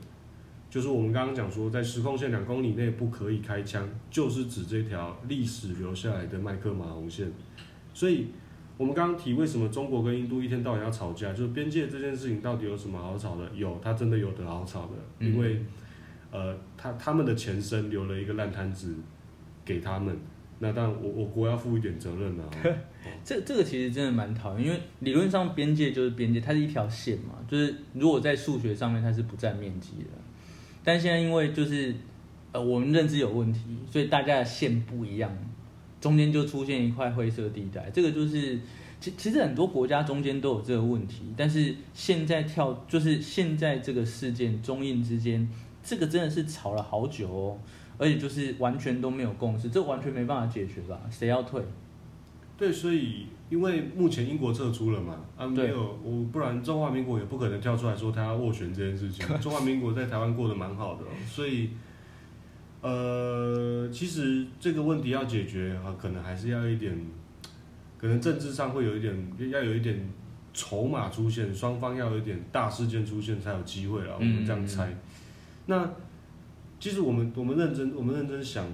[0.73, 7.31] 就是我们刚刚讲说，在实控线两公里内不可以开枪，就是指这条历史留下来的麦克马洪线。
[7.93, 8.29] 所以，
[8.79, 13.47] 我们刚刚提为什么中国跟印度一天到晚要吵架，就是边界这件事情到底有什么好吵的？
[13.55, 15.63] 有，它真的有得好吵的，因为、
[16.31, 18.95] 呃，他他们的前身留了一个烂摊子
[19.67, 20.17] 给他们，
[20.59, 22.49] 那当然我我国要负一点责任啊。
[23.23, 30.09] 这这个其实真的蛮讨厌，因为理论上边界就是边界，它是一条线嘛，就是如果在数学上面它是不占面积的，
[30.85, 31.95] 但现在因为就是
[32.53, 35.31] 呃我们认知有问题，所以大家的线不一样，
[36.01, 38.59] 中间就出现一块灰色地带，这个就是
[39.01, 45.49] 其其实很多国家中间都有这个问题，但是现在跳就是现在这个事件中印之间，
[45.83, 47.59] 这个真的是吵了好久哦，
[47.99, 51.01] 而且就是完全都没有共识，这完全没办法解决吧？
[51.11, 51.63] 谁要退？
[52.57, 59.27] 对，所以因为目前英国撤出了嘛，啊，没有我，不然中华民国也不可能跳出来说他要斡旋这件事情。
[59.41, 61.71] 中华民国在台湾过得蛮好的哦、所以，
[62.81, 66.97] 呃，其实这个问题要解决啊，可能还是要一点，
[67.99, 70.09] 可能政治上会有一点，要有一点
[70.55, 74.15] 筹码出现，双方要有一点大事件出现才有机会了。
[74.15, 74.97] 我们这样猜。
[75.67, 75.91] 那
[76.79, 78.67] 其实我们我们认真我们认真想，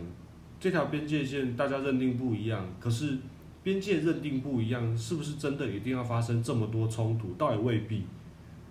[0.60, 3.16] 这条边界线大家认定不一样，可是
[3.62, 7.34] 边界认定不一样，是不是真的一定要发生这么多冲突？
[7.34, 8.04] 倒也未必。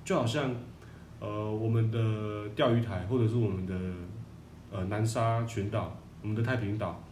[0.03, 0.55] 就好像
[1.19, 3.75] 呃我们的钓鱼台，或者是我们的
[4.71, 7.03] 呃南沙群岛，我们的太平岛，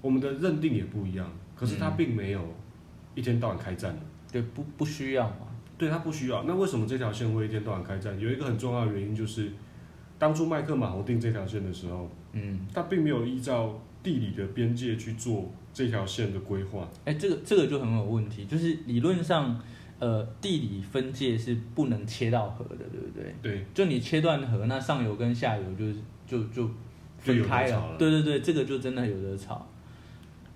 [0.00, 2.40] 我们的认定也不一样，可是它并没有
[3.14, 3.94] 一天到晚开战。
[4.32, 5.48] 对，不不需要嘛。
[5.76, 6.44] 对，它不需要。
[6.44, 8.18] 那为什么这条线会一天到晚开战？
[8.18, 9.52] 有一个很重要的原因就是，
[10.18, 16.88] 当初麦克马洪定这条线的时候，嗯，他并没有依照地理的边界去做这条线的规划。
[17.04, 19.60] 哎、这个这个就很有问题，就是理论上，
[19.98, 23.34] 呃，地理分界是不能切到河的，对不对？
[23.40, 26.68] 对，就你切断河，那上游跟下游就是就就
[27.18, 29.68] 分开了对对对，这个就真的有的吵。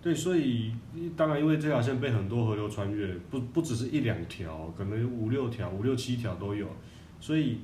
[0.03, 0.73] 对，所以
[1.17, 6.67] 当然因为这条线被很多河流穿越，不不只是一两条，可能有五六条、五六七条都有，
[7.21, 7.59] 所以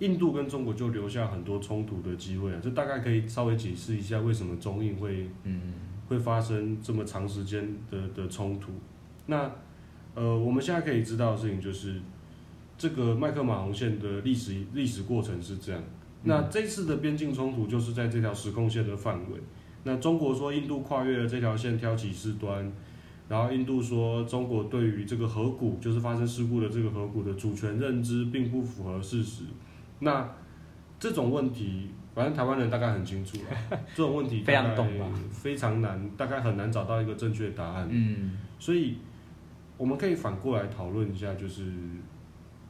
[0.00, 2.60] 印度跟中国就留下很多冲突的机会啊。
[2.62, 5.72] 这大概可以稍微解释一下为什么中印会嗯
[6.08, 8.72] 会发生这么长时间的的冲突。
[9.26, 9.50] 那
[10.14, 12.00] 呃，我们现在可以知道的事情就是，
[12.76, 15.80] 这个麦克马洪线的历史历史过程是这样。
[16.24, 19.38] 那这次的边境冲突就是在这条时空线的范围。
[19.84, 22.70] 那中国说印度跨越了这条线挑起事端，
[23.28, 29.44] 然后印度说中国对于这个河谷就是发生事故的这个河谷的主权认知并不符合事实。
[30.00, 30.28] 那
[30.98, 37.88] 这种问题，反正台湾人大概很清楚了，这种问题 非常懂吧非常难，大概很难找到一个正确答案。
[37.90, 38.98] 嗯所以
[39.78, 41.72] 我们可以反过来讨论一下，就是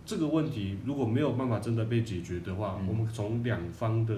[0.05, 4.14] 这个问题如果没有办法真的被解决的话，嗯我们从两方的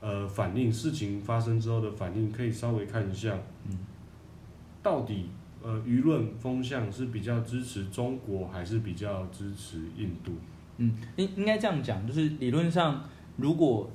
[0.00, 3.78] 呃反应，事情发生之后的反应，可以稍微看一下，嗯
[4.82, 5.30] 到底
[5.62, 10.32] 呃舆论风向是比较支持中国，还是比较支持印度？
[10.82, 13.04] 嗯，应应该这样讲，就是理论上，
[13.36, 13.88] 如果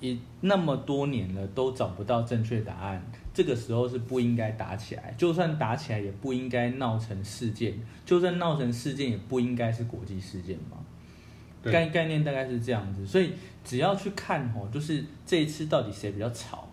[0.00, 3.00] 也那么多年了都找不到正确答案，
[3.34, 5.14] 这个时候是不应该打起来。
[5.16, 10.78] 就算打起来，也不应该闹成事件；就算闹成事件，也不应该是国际事件嘛。
[11.62, 13.30] 概概念大概是这样子，所以
[13.62, 16.66] 只要去看哦，就是这一次到底谁比较吵，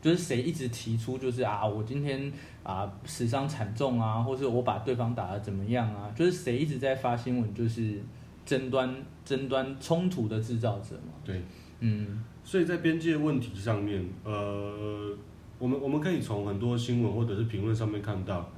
[0.00, 2.32] 就是谁一直提出就是啊，我今天
[2.62, 8.00] 啊死伤惨重啊，或是我把对方打得怎么样啊，就是谁一直在发新闻，就是
[8.44, 11.12] 争端争端冲突的制造者嘛。
[11.24, 11.40] 对，
[11.80, 15.16] 嗯所以在边界问题上面，呃，
[15.58, 18.50] 我们我们可以从很多新闻或者是评论上面看到，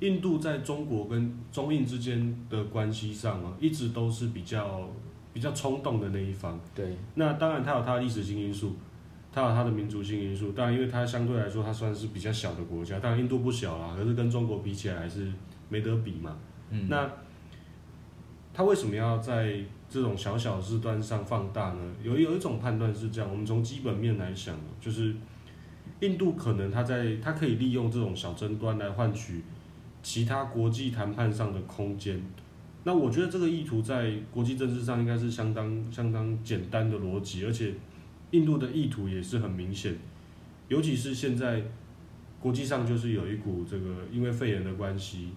[0.00, 4.88] 印度在中国跟中印之间的关系上啊，一直都是比较
[5.32, 6.60] 比较冲动的那一方。
[6.74, 8.76] 对，那当然，它有它的历史性因素，
[9.32, 10.52] 它有它的民族性因素。
[10.52, 13.00] 当然，因为它相对来说，它算是比较小的国家。
[13.00, 15.32] 当然，印度不小啦，可是跟中国比起来还是
[15.68, 16.36] 没得比嘛。
[16.70, 17.10] 嗯那
[18.54, 19.56] 它为什么要在
[19.88, 21.80] 这种小小事端上放大呢？
[22.02, 25.14] 有有一种判断是这样，我们从基本面来想，就是
[26.00, 29.42] 印度可能它在它可以利用这种小争端来换取
[30.02, 32.22] 其他国际谈判上的空间。
[32.84, 37.72] 那我觉得这个意图在国际政治上应该是相当相当简单的逻辑，而且
[38.32, 39.96] 印度的意图也是很明显，
[40.68, 41.62] 尤其是现在
[42.40, 45.28] 国际上就是有一股这个因为肺炎的关系，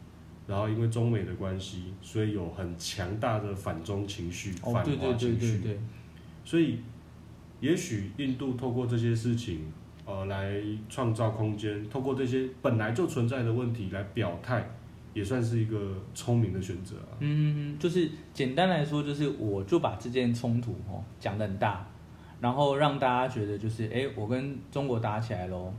[0.47, 5.79] 然后因为中美的关系，所以有很强大的反中情绪、哦反华情绪。
[6.43, 6.77] 所以，
[7.59, 9.61] 也许印度透过这些事情，
[10.05, 14.69] 呃，来创造空间，透过这些本来就存在的问题来表态，
[15.15, 17.17] 也算是一个聪明的选择啊。
[17.19, 21.87] 嗯，就是简单来说，就是我就把这件冲突哦讲得很大，
[22.39, 25.73] 然后让大家觉得就是，哎，我跟中国打起来喽。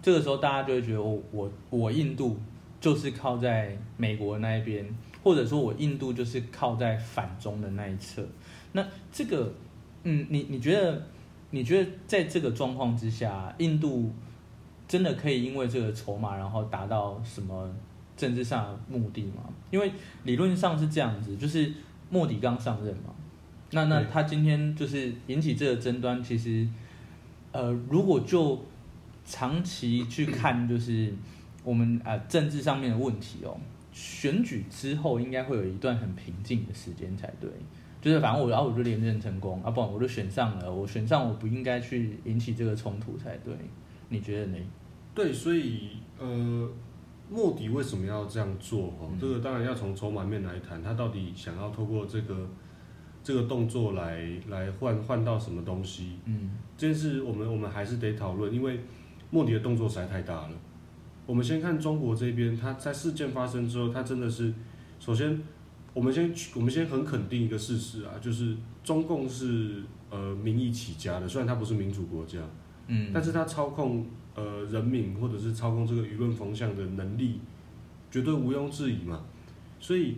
[0.00, 2.40] 这个时候大家就会觉得，我我我印度
[2.80, 4.86] 就是靠在美国那一边，
[5.22, 8.26] 或者说我印度就是靠在反中的那一侧。
[8.72, 9.52] 那这个，
[10.04, 11.02] 嗯，你你觉得，
[11.50, 14.12] 你觉得在这个状况之下，印度
[14.86, 17.68] 真的可以因为这个筹码，然后达到什么
[18.16, 19.42] 政治上的目的吗？
[19.70, 19.90] 因为
[20.24, 21.72] 理论上是这样子，就是
[22.10, 23.14] 莫迪刚上任嘛，
[23.72, 26.66] 那那他今天就是引起这个争端，其实，
[27.52, 28.58] 呃，如果就
[29.24, 31.12] 长期去看，就是
[31.68, 33.54] 我们啊、呃政治上面的问题哦，
[33.92, 37.50] 选举之后应该会有一段很平静的时间才对。
[38.00, 43.52] 就是反正我然后我就连任成功啊，不然我就选上了，我选上我不应该去引起这个冲突才对，
[44.08, 44.58] 你觉得呢？
[45.14, 46.70] 对，所以呃，
[47.28, 48.86] 莫迪为什么要这样做？
[49.00, 52.48] 哦，嗯这个当然要从筹码面来谈，他到底想要透过这个
[53.22, 56.18] 这个动作来来换换到什么东西？
[56.24, 58.78] 嗯这件事我们我们还是得讨论，因为
[59.30, 60.50] 莫迪的动作实在太大了。
[61.28, 64.50] 我们先看中国这边，他在事件发生之后，他真的是
[64.98, 65.38] 首先，
[65.92, 72.38] 我们先我们先很肯定一个事实啊，就是中共是呃民意起家的，虽然它不是民主国家，
[72.86, 77.40] 嗯，但是它操控呃人民或者是操控这个舆论风向的能力，
[78.10, 79.26] 绝对毋庸置疑嘛。
[79.78, 80.16] 所以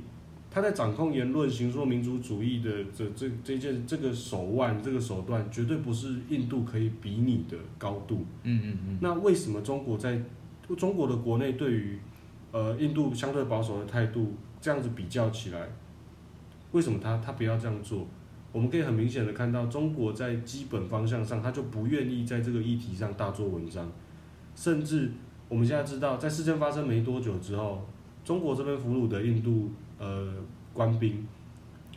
[0.48, 8.24] 他在掌控言论、行说民族主义的这这这件这个手腕、这个手段，绝对不是印度可以比拟的高度。
[8.44, 10.22] 嗯嗯嗯那为什么中国在
[10.74, 11.98] 中国的国内对于
[12.52, 15.68] 呃印度相对保守的态度这样子比较起来，
[16.72, 18.06] 为什么他他不要这样做？
[18.52, 23.88] 我们可以很明显的看到，中国在基本方向上，他就不愿意在这个议题上大做文章，
[24.56, 25.08] 甚至
[25.48, 27.86] 我们现在知道，在事件发生没多久之后，
[28.24, 30.34] 中国这边俘虏的印度呃
[30.72, 31.24] 官兵，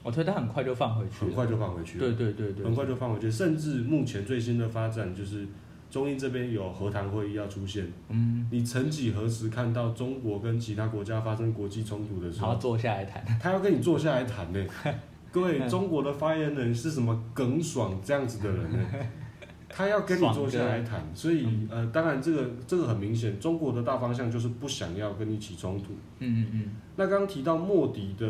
[0.04, 1.98] 我觉得他很快就放回去，很快就放回去。
[1.98, 5.48] 对对对对，很快就放回去，甚至目前最新的发展就是
[5.94, 7.86] 中印这边有和谈会议要出现。
[8.10, 14.66] 嗯，你曾几何时看到中国跟其他国家发生国际冲突的时候，好坐下来谈，他要跟你坐下来谈呢？
[15.32, 18.80] 各位，嗯中国的发言人是什么耿爽这样子的人呢？
[19.70, 25.94] 他要跟你坐下来谈，所以嗯呃，当然这个这个很明显，中国的大方向就是不想要跟你起冲突。
[26.18, 26.64] 嗯嗯嗯
[26.96, 28.28] 那刚刚提到莫迪的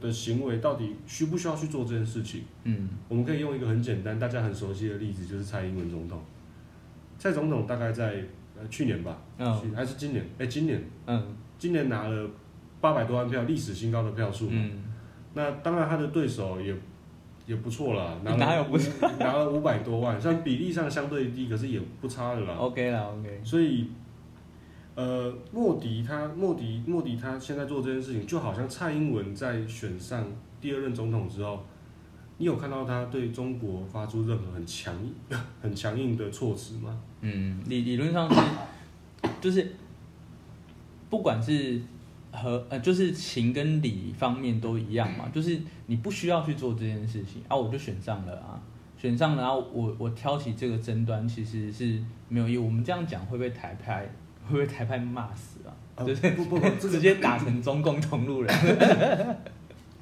[0.00, 2.42] 的行为，到底需不需要去做这件事情？
[2.62, 6.20] 嗯我们可以用一个很简单、大家很熟悉的例子，就是蔡英文总统。
[7.18, 8.16] 蔡总统大概在
[8.58, 10.24] 呃去年吧，嗯去还是今年？
[10.38, 12.30] 哎、今年，嗯今年拿了
[12.80, 14.52] 八百多万票，历史新高的票数嘛。
[14.54, 14.84] 嗯，
[15.34, 16.74] 那当然，他的对手也
[17.46, 18.80] 也不错啦，拿了 哪有不五
[19.18, 22.54] 拿了五百多万，虽然比例上相对低，可是也不差的啦。
[22.54, 23.88] OK 啦 OK，所以，
[24.94, 30.24] 呃，莫迪他莫迪莫迪他现在做这件事情，就好像蔡英文在选上
[30.60, 31.64] 第二任总统之后，
[32.44, 34.94] 你有看到他对中国发出任何很强
[35.62, 37.00] 很强硬的措辞吗？
[37.22, 38.38] 嗯，理理论上是
[39.40, 39.74] 就是
[41.08, 41.80] 不管是
[42.30, 48.60] 和呃就是情跟理方面都一样嘛，就是你不需要去做这件事情啊，我就选上了啊。
[48.98, 52.58] 选上了，然后我我挑起这个争端，其实是没有意义。
[52.58, 54.02] 我们这样讲会被台派
[54.46, 55.72] 会不会台派骂死啊？
[55.94, 58.54] 呃就是不不不，直接打成中共同路人。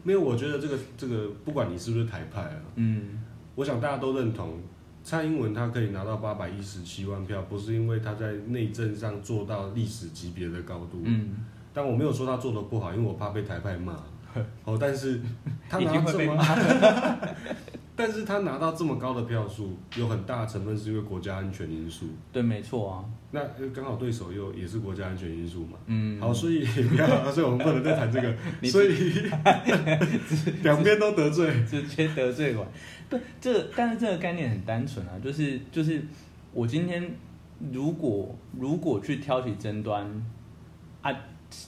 [0.02, 3.22] 没有，我觉得这个这个不管你是不是台派啊，嗯
[3.54, 4.58] 我想大家都认同，
[5.04, 11.02] 蔡英文他可以拿到八百一十七万票，不是因为他在内政上做到历史级别的高度。
[11.04, 11.36] 嗯，
[11.74, 13.94] 但我没有说他做的不好，因为我怕被台派骂。
[14.64, 15.20] 哦，但是
[15.68, 16.42] 他 一拿这么，定会被骂。
[17.94, 22.06] 但是他拿到这么高的票数，有很大的成分是因为国家安全因素。
[22.32, 23.04] 对，没错啊。
[23.30, 25.78] 那呃刚好对手又也是国家安全因素嘛。
[25.86, 28.34] 嗯，好，所以不要， 所以我们不能再谈这个。
[28.68, 29.12] 所以
[30.62, 31.52] 两边都得罪。
[31.64, 32.66] 直接得罪完。
[33.10, 36.02] 不，这个但是这个概念很单纯啊，就是就是
[36.52, 37.14] 我今天
[37.72, 40.06] 如果如果去挑起争端
[41.02, 41.10] 啊，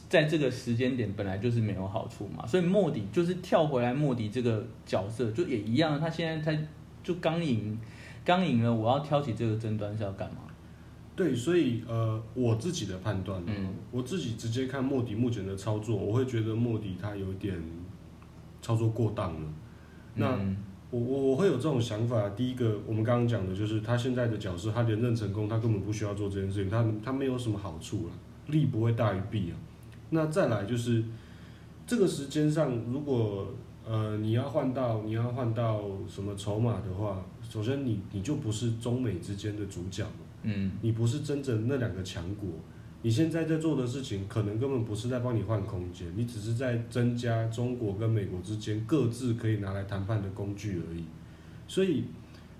[0.08, 6.62] 在这个时间点本来就是没有好处嘛，所以莫迪就是跳回来莫迪这个角色就也一样，他现在他
[7.02, 7.78] 就刚赢
[8.24, 10.36] 刚赢了，我要挑起这个争端是要干嘛？
[11.16, 17.56] 对，所以呃，我自己的判断，嗯我自己直接看莫迪目前的操作，我会觉得莫迪他有点
[18.60, 19.48] 操作过当了。
[20.14, 20.56] 那嗯
[20.90, 22.28] 我我我会有这种想法。
[22.30, 28.12] 第一个，我们刚刚讲的就是他现在的角色，他连任成功，他根本不需要做这件事情，他他没有什么好处了，
[28.46, 29.54] 利不会大于弊啊。
[30.10, 31.02] 那再来就是
[31.86, 33.52] 这个时间上，如果
[33.86, 40.10] 呃你要换到你要换到什么筹码的话，首先你你就不是中美之间的主角嘛。
[40.46, 42.50] 嗯你不是真正那两个强国，
[43.00, 51.02] 你现在在做的事情可能根本不是在帮你换空间，你只是在增加中国跟美国之间各自可以拿来谈判的工具而已。
[51.66, 52.04] 所以，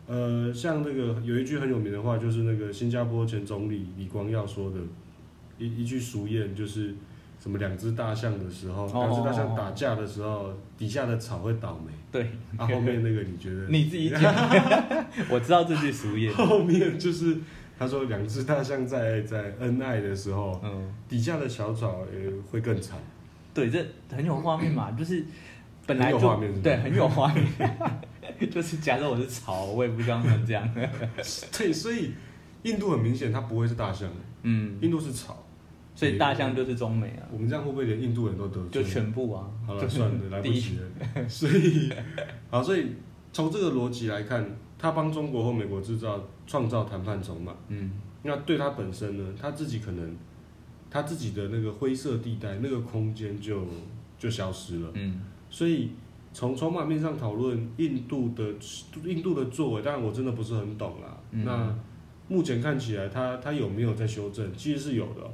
[0.07, 4.79] 呃，像那个有一句很有名的话，就是那个新加坡前总理李光耀说的
[5.59, 6.95] 一一句俗谚，就是
[7.45, 11.93] 什么两只大象的时候，哦两只大象打架的时候，底下的草会倒霉。
[12.11, 12.23] 对，
[12.57, 13.67] 啊，后面那个你觉得？
[13.69, 14.23] 你自己讲，
[15.29, 16.33] 我知道这句俗谚。
[16.33, 17.37] 后面就是
[17.79, 22.97] 他说两只大象在在恩爱的时候，嗯，底下的小草呃会更惨。
[23.53, 25.23] 对，这很有画面嘛， 就是
[25.87, 26.19] 本来就
[26.63, 27.47] 对很有画面，
[28.51, 30.67] 就是假设我是草，我也不希望他们这样。
[31.53, 32.15] 对，所以
[32.63, 34.09] 印度很明显它不会是大象，
[34.45, 35.45] 嗯印度是草。
[35.95, 38.83] 所以大象就是中美啊，我们这样会不会连印度人都得罪？
[38.83, 39.49] 就全部啊。
[39.67, 41.29] 好了，算了， 来不及了。
[41.29, 41.93] 所以，
[42.51, 42.89] 好，所以
[43.33, 44.45] 从这个逻辑来看，
[44.79, 47.55] 他帮中国和美国制造创造谈判筹码。
[47.69, 47.93] 嗯，
[48.23, 50.17] 那对他本身呢，他自己可能
[50.91, 53.65] 他自己的那个灰色地带那个空间就
[54.19, 54.91] 就消失了。
[54.95, 55.91] 嗯，所以
[56.33, 58.45] 从筹码面上讨论印度的
[59.05, 61.17] 印度的作为，当然我真的不是很懂啦。
[61.31, 61.75] 嗯那
[62.27, 64.51] 目前看起来，他他有没有在修正？
[64.57, 65.31] 其实是有的哦、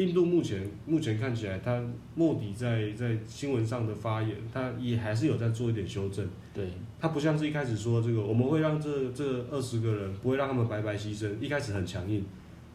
[0.00, 1.78] 印度目前目前看起来，他
[2.14, 6.26] 莫迪在在新闻上的发言，他也还是有在做一点修正。
[6.54, 6.66] 对，
[6.98, 12.24] 他不像是一开始说这个，我们会让这这二十个人不会让他们白白牺牲，一开始很强硬，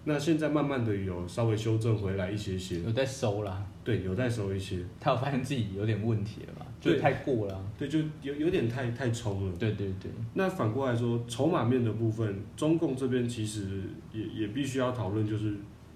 [0.04, 3.66] 那现在慢慢的有稍微修正回来一些些，有在收啦。
[3.84, 6.66] 对，有在收一些，他有发现自己有点问题了吧？
[6.80, 7.62] 就太过了啊。
[7.78, 9.54] 对，就有有点太太冲了。
[9.58, 13.82] 对对对，那反过来说，筹码面的部分，中共这边其实
[14.14, 15.56] 也也必须要讨论，就是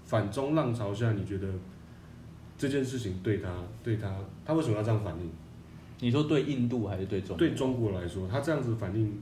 [0.10, 1.48] 反中浪潮下，你觉得
[2.58, 3.48] 这件事情对他
[3.84, 4.12] 对他
[4.44, 5.30] 他为什么要这样反应？
[6.00, 7.38] 你说对印度还是对中国？
[7.38, 9.22] 对中国来说，他这样子反应，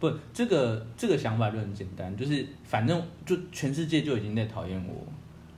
[0.00, 5.04] 不，这个这个想法就很简单，就是反正就全世界就已经在讨厌我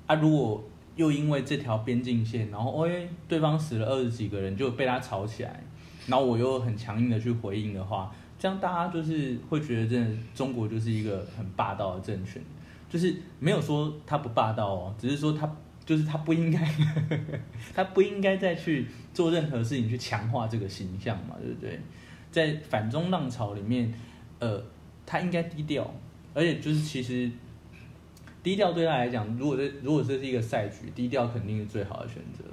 [0.09, 0.65] 啊，如果
[0.97, 5.63] 又因为这条边境线，然后哎对方死了二十几个人就被他吵起来，
[6.09, 12.43] 然后我又很强硬的去回应的话，这样大家就是会觉得真的中国就是一个很霸道的政权，
[12.91, 15.51] 就是没有说他不霸道哦，只是说他
[15.87, 16.75] 就是他不应该，
[17.75, 21.81] 他不应该再去做任何事情去强化这个形象嘛，对不对？
[22.31, 23.93] 在反中浪潮里面，
[24.39, 24.63] 呃，
[25.07, 25.93] 他应该低调，
[26.35, 27.31] 而且就是其实
[28.43, 32.45] 低调对他来讲，如果这如果这是一个赛局，低调肯定是最好的选择。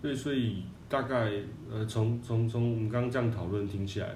[0.00, 1.30] 对，所以大概
[1.68, 4.08] 呃，从从从我们刚刚这样讨论听起来，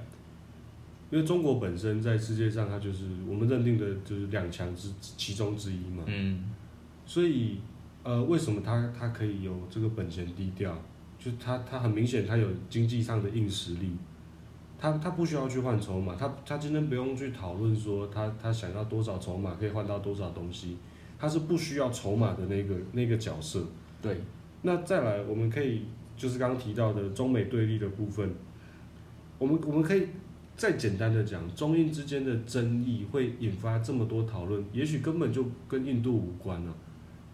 [1.11, 6.45] 因为中国本身在世界上，它就是我们认定的就是两强之其中之一嘛，嗯，
[7.05, 7.59] 所以
[8.03, 10.73] 呃，为什么它它可以有这个本钱低调？
[11.19, 13.91] 就是它它很明显，它有经济上的硬实力，
[14.79, 20.79] 它它不需要去换筹码，它它今天不用去讨论说它它想要多少筹码可以换到多少东西，
[21.19, 23.63] 它是不需要筹码的那个那个角色。
[24.01, 24.19] 对，
[24.63, 25.83] 那再来，我们可以
[26.17, 28.33] 就是刚刚提到的中美对立的部分，
[29.39, 30.07] 我们我们可以
[30.61, 36.75] 再简单的讲，中印之间的争议会引发这么多讨论，也许根本就跟印度无关了、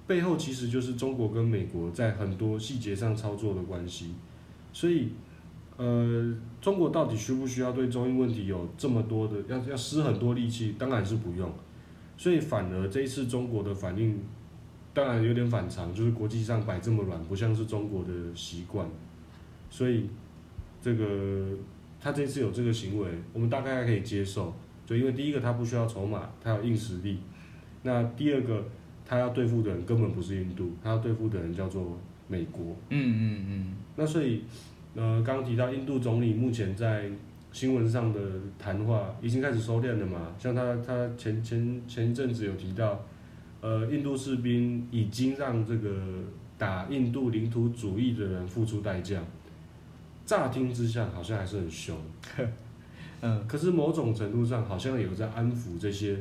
[0.07, 4.15] 背后其实就是中国跟美国在很多细节上操作的关系，
[4.73, 5.09] 所以。
[5.79, 10.75] 呃，中国到底需不需要对中印问题有这么多的要要施很多力气？
[10.79, 11.53] 当然是不用，
[12.17, 14.19] 所以反而这一次中国的反应
[14.95, 18.89] 当然有点反常，就是国际上摆这么软，不像是中国的习惯，
[19.69, 20.09] 所以
[20.81, 21.51] 这个
[22.07, 24.55] 他这次有这个行为，我们大概还可以接受。
[24.87, 27.17] 就因为第一个他不需要筹码，他有硬实力；
[27.83, 28.65] 那第二个
[29.05, 31.99] 他要对付的人根本不是印度，他要对付的人叫做
[32.29, 32.77] 美国。
[32.91, 34.45] 嗯嗯嗯，那所以
[34.95, 37.11] 呃，刚刚提到印度总理目前在
[37.51, 38.21] 新闻上的
[38.57, 43.05] 谈话已经开始收敛了嘛，像他他前前前一阵子有提到。
[43.63, 45.91] 呃，印度士兵已经让这个
[46.57, 49.21] 打印度领土主义的人付出代价。
[50.27, 51.97] 乍听之下好像还是很凶，
[53.23, 56.19] 嗯，可是某种程度上好像有在安抚这些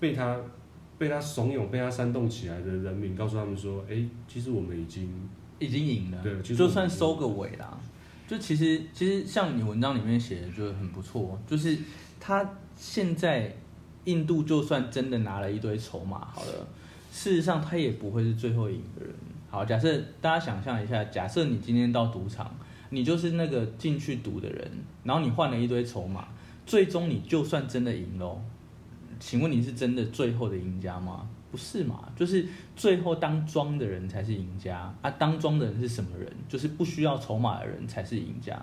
[0.00, 0.36] 被他
[0.98, 5.08] 被他怂恿、被他煽动起来的人民，告诉他们说：“哎、其实我们已经
[5.60, 7.78] 已经赢了，对其实就算收个尾啦。
[8.26, 11.78] 就其实其实像你文章里面写的就很不错，就是
[12.20, 13.56] 他现在
[14.04, 16.66] 印度就算真的拿了一堆筹码，好了，
[17.10, 19.14] 事实上他也不会是最后赢的人。
[19.48, 22.54] 好，假设大家想象一下，假设你今天到赌场，
[22.90, 24.70] 你就是那个进去赌的人，
[25.04, 26.28] 然后你换了一堆筹码，
[26.66, 28.40] 最终你就算真的赢喽，
[29.18, 31.28] 请问你是真的最后的赢家吗？
[31.50, 32.12] 不是嘛？
[32.14, 35.10] 就是最后当庄的人才是赢家啊！
[35.12, 36.30] 当庄的人是什么人？
[36.46, 38.54] 就是不需要筹码的人才是赢家。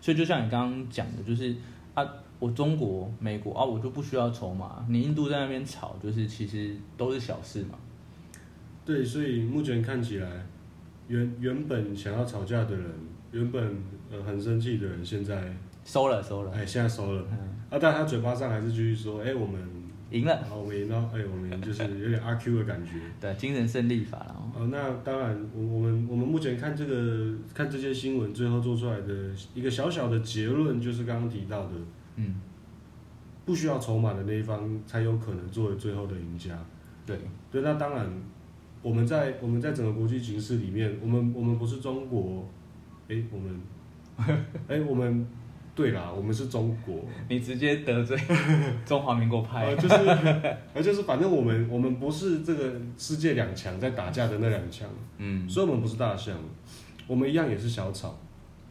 [0.00, 1.54] 所以就像你刚刚讲的，就是
[1.94, 2.04] 啊，
[2.40, 4.84] 我中国、美国啊，我就不需要筹码。
[4.88, 7.78] 你印度在那边吵，就是其实都是小事嘛。
[8.84, 10.28] 对，所以目前看起来，
[11.06, 12.90] 原原本想要吵架的人，
[13.32, 13.76] 原本
[14.10, 15.52] 呃很生气的人，现在
[15.84, 17.38] 收了，收了，哎现在收了嗯，
[17.70, 19.60] 啊，但他嘴巴上还是继续说：“哎、我们
[20.10, 20.44] 赢了。
[20.44, 22.92] 好，我们赢了，哎、我们就是有点阿 Q 的感觉。
[23.20, 24.52] ”对，精神胜利法了。
[24.54, 31.70] 哦，那当然，我我们我们目前看这个看这些新闻，最后做出来的一个小小的结论，就是刚刚提到的，
[32.16, 32.34] 嗯，
[33.46, 36.50] 不需要筹码的那一方才有可能作为最后的赢家。
[37.06, 37.18] 对，
[37.50, 38.06] 对，那当然，
[38.82, 42.46] 我们在我们在整个国际形势里面，我们我们不是中国，
[43.12, 43.60] 哎，我们，
[44.68, 45.26] 哎，我们
[45.74, 48.16] 对啦，我们是中国， 你直接得罪
[48.86, 49.66] 中华民国派。
[49.66, 49.94] 呃，，就是，
[50.74, 54.88] 呃，就是，反正我们我们不是这个世界两强在打架的那两强，
[55.18, 56.36] 嗯，所以我们不是大象，
[57.06, 58.18] 我们一样也是小草。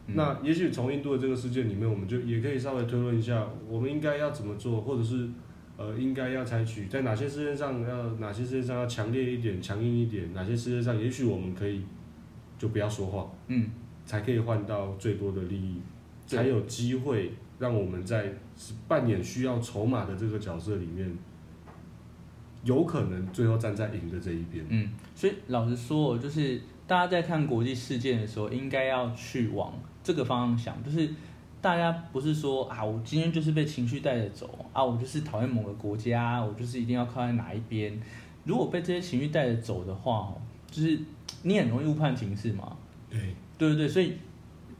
[0.06, 0.14] 嗯。
[0.16, 5.28] 那也许从印度的这个世界里面，我们就也可以稍微推论一下，我们应该要怎么做，或者是
[5.76, 11.82] 呃，应该要采取在哪些事件上要哪些事件上要强烈一点、强硬一点，哪些事件上也许我们可以
[12.58, 13.68] 就不要说话，嗯，
[14.12, 15.80] 才可以换到最多的利益，
[16.26, 18.30] 才有机会让我们在
[18.86, 21.10] 扮演需要筹码的这个角色里面，
[22.62, 24.62] 有可能最后站在赢的这一边。
[24.68, 29.72] 嗯，所以老实说，就是大家在看国际事件的时候，应该要去往
[30.04, 31.08] 这个方向想，就是
[31.62, 37.98] 大家不是说啊，我今天就是被情绪带着走啊，我就是讨厌某个国家，我就是一定要靠在哪一边。
[38.44, 40.36] 如果被这些情绪带着走的话，哦，
[40.70, 41.00] 就是
[41.44, 42.76] 你很容易误判情势嘛。
[43.08, 44.14] 对，对对对，所以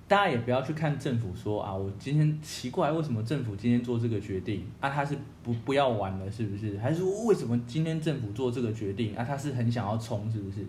[0.09, 4.91] 大家也不要去看政府说啊，我今天奇怪，为什么政府今天做这个决定啊？
[4.91, 6.77] 他是不不要玩了，是不是？
[6.79, 9.25] 还是说为什么今天政府做这个决定啊？
[9.25, 10.67] 他是很想要冲，是不是？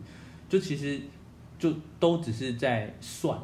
[0.47, 1.01] 就其实
[1.57, 3.35] 就都只是在算，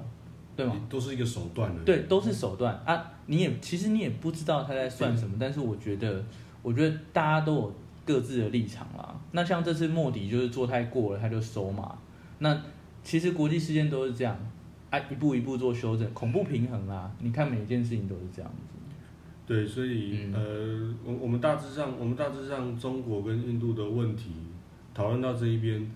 [0.55, 0.79] 对吗？
[0.87, 1.83] 都是一个手段的。
[1.83, 3.11] 对，都是手段啊！
[3.25, 6.23] 你也其实你也不知道他在算什么，但是我觉得，
[6.61, 9.19] 我觉得大家都有各自的立场啦。
[9.31, 11.97] 那像这次莫迪就是做太过了，他就收嘛。
[12.37, 12.61] 那
[13.03, 14.37] 其实国际事件都是这样
[14.89, 17.11] 啊，一步一步做修正，恐怖平衡啊。
[17.19, 18.75] 你看每一件事情都是这样子。
[19.45, 24.31] 对，所以、嗯呃，我我们大致上，我们大致上中国跟印度的问题
[24.93, 25.91] 讨论到这一边，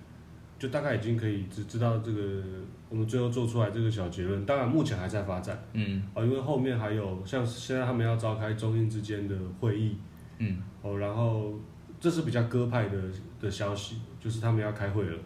[0.58, 2.42] 就大概已经可以知知道这个
[2.90, 4.44] 我们最后做出来这个小结论。
[4.46, 9.98] 当然，目前还在发展嗯哦、因为后面还有像现在他们要召开中印之间的会议
[10.40, 11.54] 嗯哦，然后
[12.00, 12.98] 这是比较鸽派的
[13.40, 15.18] 的消息，就是他们要开会了。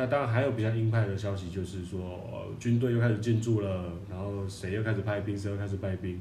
[0.00, 6.18] 那当然还有比较鹰派的消息，就是说、呃、军队又开始进驻了，然后谁又开始派兵，谁又开始派兵，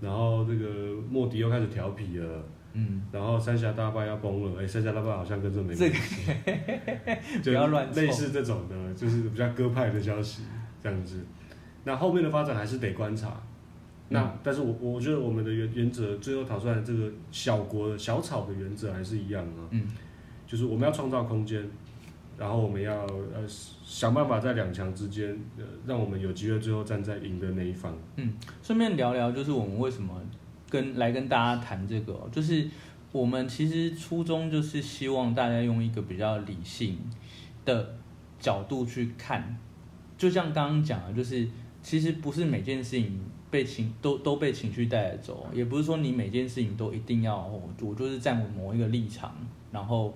[0.00, 0.66] 然后这个
[1.10, 6.32] 莫迪又开始调皮了，嗯，然后三峡大坝要崩了，哎，三峡大坝好像跟这没这关系，
[7.44, 10.44] 不要乱类似这种的，就是比较鸽派的消息
[10.82, 11.22] 这样子。
[11.84, 13.38] 那后面的发展还是得观察。
[14.08, 19.82] 那、嗯但是我我觉得我们的原原则最后讨出来这个小国的小草的原则还是一样啊，嗯
[20.46, 21.62] 就是我们要创造空间，
[22.38, 23.44] 然后我们要呃
[23.84, 27.92] 想办法在两强之间，呃，让我们有机会最后站在赢的那一方。
[28.16, 28.32] 嗯
[28.62, 30.14] 顺便聊聊，就是我们为什么
[30.70, 32.68] 跟来跟大家谈这个、就是
[33.10, 36.98] 我们其实初衷就是希望大家用一个比较理性
[37.64, 37.96] 的
[38.38, 39.58] 角度去看，
[40.16, 41.48] 就像刚刚讲的，就是
[41.82, 43.18] 其实不是每件事情
[43.50, 49.34] 被情都都被情绪带走，也不是说你每件事情都一定要我就是站某一个立场，
[49.72, 50.14] 然后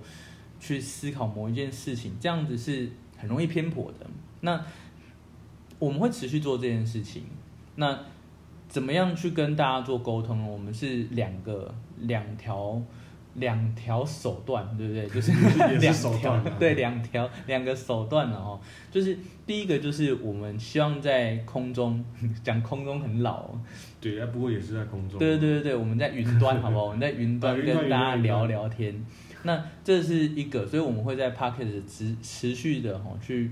[0.62, 2.88] 去思考某一件事情，这样子是
[3.18, 4.06] 很容易偏颇的。
[4.42, 4.64] 那
[5.80, 7.24] 我们会持续做这件事情，
[7.74, 7.98] 那
[8.68, 10.46] 怎么样去跟大家做沟通呢？
[10.46, 12.80] 我们是两个两条
[13.34, 15.08] 两条手段，对不对？
[15.08, 15.32] 就是
[15.80, 18.60] 两条对两条两个手段了哦。
[18.92, 22.04] 就是第一个就是我们希望在空中
[22.44, 23.60] 讲空中很老哦，
[24.00, 25.18] 对，啊，不过也是在空中。
[25.18, 26.84] 对对对对，我们在云端好不好？
[26.84, 29.04] 我们在云端 跟大家聊聊天。
[29.44, 33.50] 那这是一个，所以我们会在 p o c k e t 持持续的哈去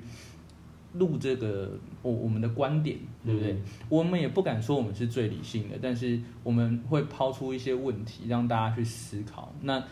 [0.94, 3.52] 录这个我我们的观点，对不对？
[3.52, 9.52] 嗯我们也不敢说我们是最理性的，但是我们会抛出一些问题让大家去思考。
[9.62, 9.82] 那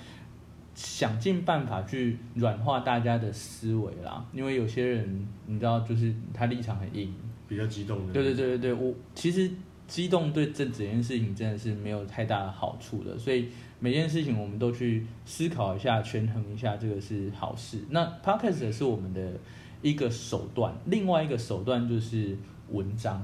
[0.74, 7.12] 想尽办法去软化大家的思维啦，因为有些人你知道，就是他立场很硬，
[7.48, 8.12] 比较激动的。
[8.12, 9.50] 对对对对对，我其实
[9.88, 13.48] 激动对这整件事情真的是没有太大的好处的，所以
[13.80, 17.78] 每件事情我们都去思考一下、权衡一下，这个是好事。
[17.90, 19.32] 那 podcast 是我们的
[19.82, 22.36] 一个手段，另外一个手段就是
[22.70, 23.22] 文章。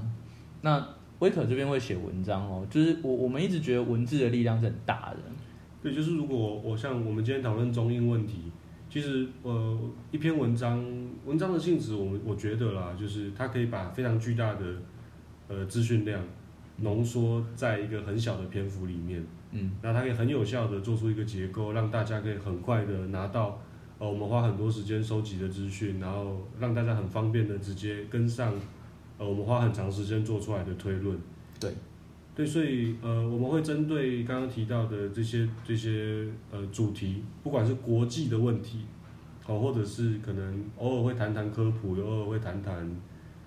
[0.61, 0.87] 那
[1.19, 5.17] 威可这边会写文章哦，就是我我们一直觉得文字的力量是很大的，
[5.81, 8.51] 对，就是如果我像我们今天讨论中英问题，
[8.89, 9.79] 其实呃
[10.11, 10.83] 一篇文章
[11.25, 14.65] 文章的性质，我们我觉得啦，就是它可以把非常巨大的
[15.47, 16.21] 呃资讯量
[16.77, 19.71] 浓缩在一个很小的篇幅里面，嗯。
[19.81, 23.61] 那它可以很有效的做出一个结构，让大家可以很快的拿到
[23.97, 28.53] 呃我们花很多时间收集的资讯，然后让大家很方便的直接跟上
[29.17, 31.17] 呃我们花很长时间做出来的推论。
[31.59, 31.71] 对，
[32.35, 38.79] 对，所以呃，我们会针对刚刚提到的这些这些呃主题，不管是国际的问题，
[39.47, 42.75] 哦，或者是可能偶尔会谈谈科普，偶尔会谈谈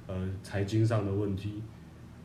[0.07, 1.63] 呃财经上的问题，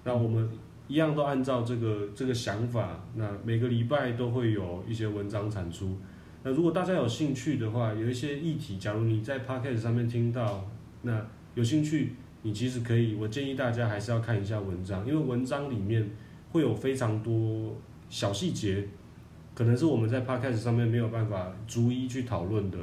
[0.06, 0.50] 那我们
[0.94, 5.98] 一样都按照这个这个想法，那每个礼拜都会有一些文章产出。
[6.44, 10.70] 那如果大家有兴趣的话，有一些议题，假如你在 podcast 上面听到，
[11.02, 11.20] 那
[11.56, 12.14] 有兴趣，
[12.44, 16.08] 你其实可以，我建议大家还是要看一下文章，因为文章里面
[16.52, 17.76] 会有非常多
[18.08, 18.88] 小细节，
[19.56, 22.78] 可能是我们在 podcast 上面没有办法逐一去讨论的。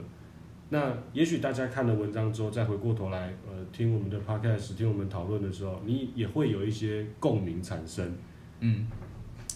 [0.73, 8.16] 那也许大家看了文章之后，再回过头来，呃，听我们的 podcast，听我们讨论的时候，你也会有一些共鸣产生。
[8.61, 8.87] 嗯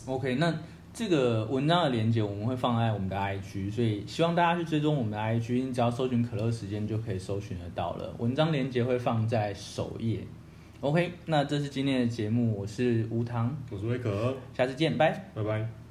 [0.06, 0.52] ，OK，那
[0.92, 8.12] 这个文章的连接我们会放在我们的 IG，所以希望大家去追踪我们的 IG，你只要搜寻可乐时间就可以搜寻得到了。
[8.18, 10.20] 文章连接会放在首页。
[10.80, 15.30] OK，那这是今天的节目，我是吴糖，我是威可，下次见，拜。
[15.34, 15.83] 拜拜。